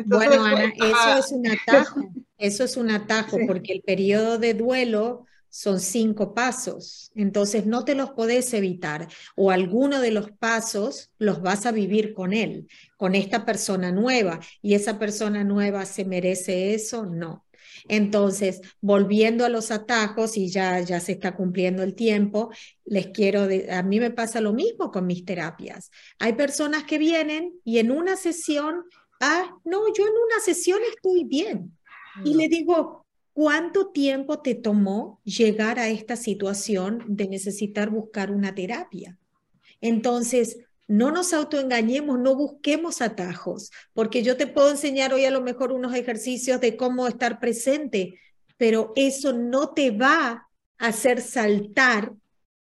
bueno, 0.05 0.45
Ana, 0.45 0.73
pues, 0.79 0.93
eso 0.93 1.19
es 1.19 1.33
un 1.33 1.47
atajo. 1.49 2.01
Eso 2.39 2.63
es 2.63 2.77
un 2.77 2.89
atajo, 2.89 3.37
porque 3.49 3.73
el 3.73 3.83
periodo 3.83 4.39
de 4.39 4.55
duelo 4.55 5.27
son 5.57 5.81
cinco 5.81 6.35
pasos, 6.35 7.11
entonces 7.15 7.65
no 7.65 7.85
te 7.87 7.95
los 7.95 8.11
podés 8.11 8.53
evitar 8.53 9.09
o 9.37 9.51
alguno 9.51 10.03
de 10.03 10.11
los 10.11 10.31
pasos 10.33 11.11
los 11.19 11.41
vas 11.41 11.65
a 11.65 11.73
vivir 11.73 12.13
con 12.13 12.35
él, 12.35 12.69
con 12.99 13.15
esta 13.15 13.47
persona 13.47 13.91
nueva 13.91 14.39
y 14.61 14.75
esa 14.75 14.99
persona 14.99 15.45
nueva 15.45 15.87
se 15.87 16.05
merece 16.05 16.75
eso, 16.75 17.07
no. 17.07 17.46
Entonces, 17.89 18.61
volviendo 18.81 19.45
a 19.45 19.49
los 19.49 19.71
atajos 19.71 20.37
y 20.37 20.49
ya, 20.49 20.81
ya 20.81 21.01
se 21.01 21.13
está 21.13 21.35
cumpliendo 21.37 21.83
el 21.83 21.95
tiempo, 21.95 22.51
les 22.85 23.09
quiero, 23.09 23.49
a 23.71 23.83
mí 23.83 24.01
me 24.01 24.11
pasa 24.11 24.41
lo 24.41 24.53
mismo 24.53 24.91
con 24.91 25.07
mis 25.07 25.25
terapias. 25.25 25.91
Hay 26.19 26.33
personas 26.35 26.85
que 26.85 26.99
vienen 26.99 27.53
y 27.65 27.79
en 27.79 27.91
una 27.91 28.17
sesión, 28.17 28.85
ah, 29.21 29.57
no, 29.65 29.87
yo 29.95 30.05
en 30.05 30.13
una 30.13 30.41
sesión 30.45 30.81
estoy 30.95 31.25
bien. 31.25 31.77
Y 32.25 32.35
le 32.35 32.49
digo, 32.49 33.07
¿cuánto 33.33 33.89
tiempo 33.89 34.41
te 34.41 34.55
tomó 34.55 35.21
llegar 35.25 35.79
a 35.79 35.89
esta 35.89 36.17
situación 36.17 37.05
de 37.07 37.29
necesitar 37.29 37.91
buscar 37.91 38.31
una 38.31 38.55
terapia? 38.55 39.19
Entonces, 39.81 40.59
no 40.89 41.11
nos 41.11 41.33
autoengañemos, 41.33 42.19
no 42.19 42.35
busquemos 42.37 43.01
atajos, 43.03 43.71
porque 43.93 44.23
yo 44.23 44.37
te 44.37 44.47
puedo 44.47 44.71
enseñar 44.71 45.13
hoy 45.13 45.25
a 45.25 45.31
lo 45.31 45.41
mejor 45.41 45.73
unos 45.73 45.95
ejercicios 45.95 46.61
de 46.61 46.77
cómo 46.77 47.09
estar 47.09 47.41
presente, 47.41 48.21
pero 48.57 48.93
eso 48.97 49.33
no 49.33 49.71
te 49.71 49.91
va 49.91 50.49
a 50.79 50.87
hacer 50.87 51.21
saltar 51.21 52.13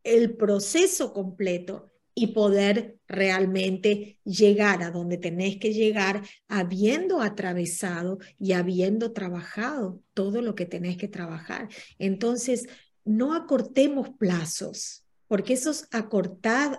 el 0.05 0.37
proceso 0.37 1.13
completo 1.13 1.91
y 2.15 2.29
poder 2.29 2.99
realmente 3.09 4.19
llegar 4.25 4.83
a 4.83 4.91
donde 4.91 5.17
tenés 5.17 5.57
que 5.57 5.73
llegar 5.73 6.23
habiendo 6.47 7.23
atravesado 7.23 8.19
y 8.39 8.53
habiendo 8.53 9.13
trabajado 9.13 10.01
todo 10.13 10.43
lo 10.43 10.55
que 10.55 10.67
tenés 10.67 10.97
que 10.99 11.09
trabajar. 11.09 11.69
Entonces, 11.99 12.69
no 13.05 13.35
acortemos 13.35 14.11
plazos 14.11 15.03
porque 15.33 15.55
esos 15.55 15.87
acortados, 15.93 16.79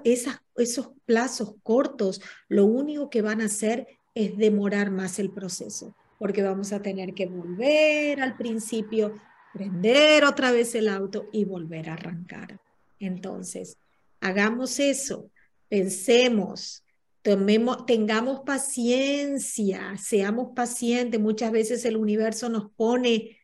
esos 0.58 0.92
plazos 1.06 1.56
cortos, 1.64 2.22
lo 2.48 2.66
único 2.66 3.10
que 3.10 3.22
van 3.22 3.42
a 3.42 3.46
hacer 3.46 3.88
es 4.16 4.38
demorar 4.38 4.92
más 4.92 5.20
el 5.20 5.32
proceso, 5.32 5.96
porque 6.20 6.44
vamos 6.44 6.74
a 6.74 6.82
tener 6.82 7.14
que 7.14 7.26
volver 7.26 8.22
al 8.22 8.38
principio, 8.38 9.20
prender 9.54 10.24
otra 10.26 10.52
vez 10.52 10.76
el 10.76 10.88
auto 10.88 11.30
y 11.32 11.46
volver 11.46 11.90
a 11.90 11.94
arrancar. 11.94 12.60
Entonces, 13.00 13.78
hagamos 14.22 14.80
eso, 14.80 15.30
pensemos, 15.70 16.84
tomemos, 17.24 17.86
tengamos 17.86 18.42
paciencia, 18.42 19.96
seamos 19.98 20.50
pacientes. 20.56 21.20
Muchas 21.20 21.52
veces 21.52 21.84
el 21.86 21.98
universo 21.98 22.50
nos 22.50 22.70
pone 22.72 23.40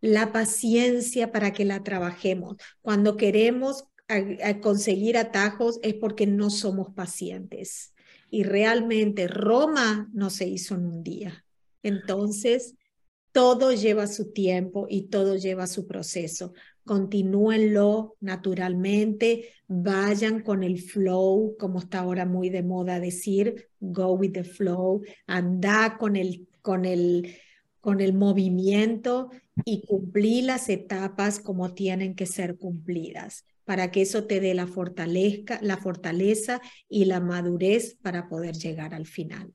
la 0.00 0.32
paciencia 0.32 1.32
para 1.32 1.52
que 1.52 1.64
la 1.64 1.82
trabajemos. 1.82 2.56
Cuando 2.82 3.16
queremos 3.16 3.84
a, 4.08 4.60
conseguir 4.60 5.16
atajos 5.16 5.78
es 5.82 5.94
porque 5.94 6.26
no 6.26 6.50
somos 6.50 6.92
pacientes. 6.94 7.92
Y 8.30 8.42
realmente 8.42 9.28
Roma 9.28 10.08
no 10.12 10.30
se 10.30 10.46
hizo 10.46 10.74
en 10.74 10.86
un 10.86 11.02
día. 11.02 11.44
Entonces, 11.82 12.74
todo 13.32 13.72
lleva 13.72 14.06
su 14.06 14.32
tiempo 14.32 14.86
y 14.88 15.02
todo 15.08 15.36
lleva 15.36 15.66
su 15.66 15.86
proceso. 15.86 16.52
Continúenlo 16.84 18.16
naturalmente, 18.20 19.50
vayan 19.66 20.42
con 20.42 20.62
el 20.62 20.80
flow, 20.80 21.56
como 21.58 21.80
está 21.80 22.00
ahora 22.00 22.26
muy 22.26 22.48
de 22.48 22.62
moda 22.62 23.00
decir, 23.00 23.68
go 23.80 24.12
with 24.12 24.32
the 24.32 24.44
flow, 24.44 25.02
anda 25.26 25.96
con 25.98 26.16
el, 26.16 26.48
con 26.62 26.84
el, 26.84 27.36
con 27.80 28.00
el 28.00 28.14
movimiento 28.14 29.30
y 29.64 29.84
cumplir 29.86 30.44
las 30.44 30.68
etapas 30.68 31.40
como 31.40 31.74
tienen 31.74 32.14
que 32.14 32.26
ser 32.26 32.56
cumplidas 32.56 33.44
para 33.66 33.90
que 33.90 34.00
eso 34.00 34.24
te 34.24 34.40
dé 34.40 34.54
la 34.54 34.66
fortaleza, 34.66 35.58
la 35.60 35.76
fortaleza 35.76 36.62
y 36.88 37.04
la 37.04 37.20
madurez 37.20 37.98
para 38.00 38.28
poder 38.28 38.54
llegar 38.54 38.94
al 38.94 39.06
final. 39.06 39.52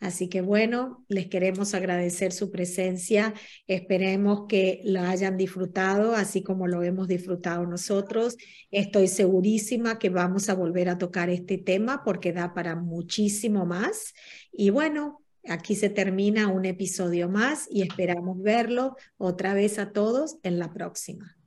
Así 0.00 0.28
que 0.28 0.42
bueno, 0.42 1.04
les 1.08 1.26
queremos 1.26 1.74
agradecer 1.74 2.32
su 2.32 2.52
presencia. 2.52 3.34
Esperemos 3.66 4.46
que 4.48 4.80
la 4.84 5.10
hayan 5.10 5.36
disfrutado, 5.36 6.14
así 6.14 6.42
como 6.42 6.68
lo 6.68 6.84
hemos 6.84 7.08
disfrutado 7.08 7.66
nosotros. 7.66 8.36
Estoy 8.70 9.08
segurísima 9.08 9.98
que 9.98 10.08
vamos 10.08 10.48
a 10.48 10.54
volver 10.54 10.88
a 10.88 10.98
tocar 10.98 11.30
este 11.30 11.58
tema 11.58 12.02
porque 12.04 12.32
da 12.32 12.54
para 12.54 12.76
muchísimo 12.76 13.66
más. 13.66 14.14
Y 14.52 14.70
bueno, 14.70 15.24
aquí 15.48 15.74
se 15.74 15.90
termina 15.90 16.46
un 16.46 16.64
episodio 16.64 17.28
más 17.28 17.66
y 17.68 17.82
esperamos 17.82 18.40
verlo 18.40 18.94
otra 19.16 19.52
vez 19.52 19.80
a 19.80 19.90
todos 19.90 20.38
en 20.44 20.60
la 20.60 20.72
próxima. 20.72 21.37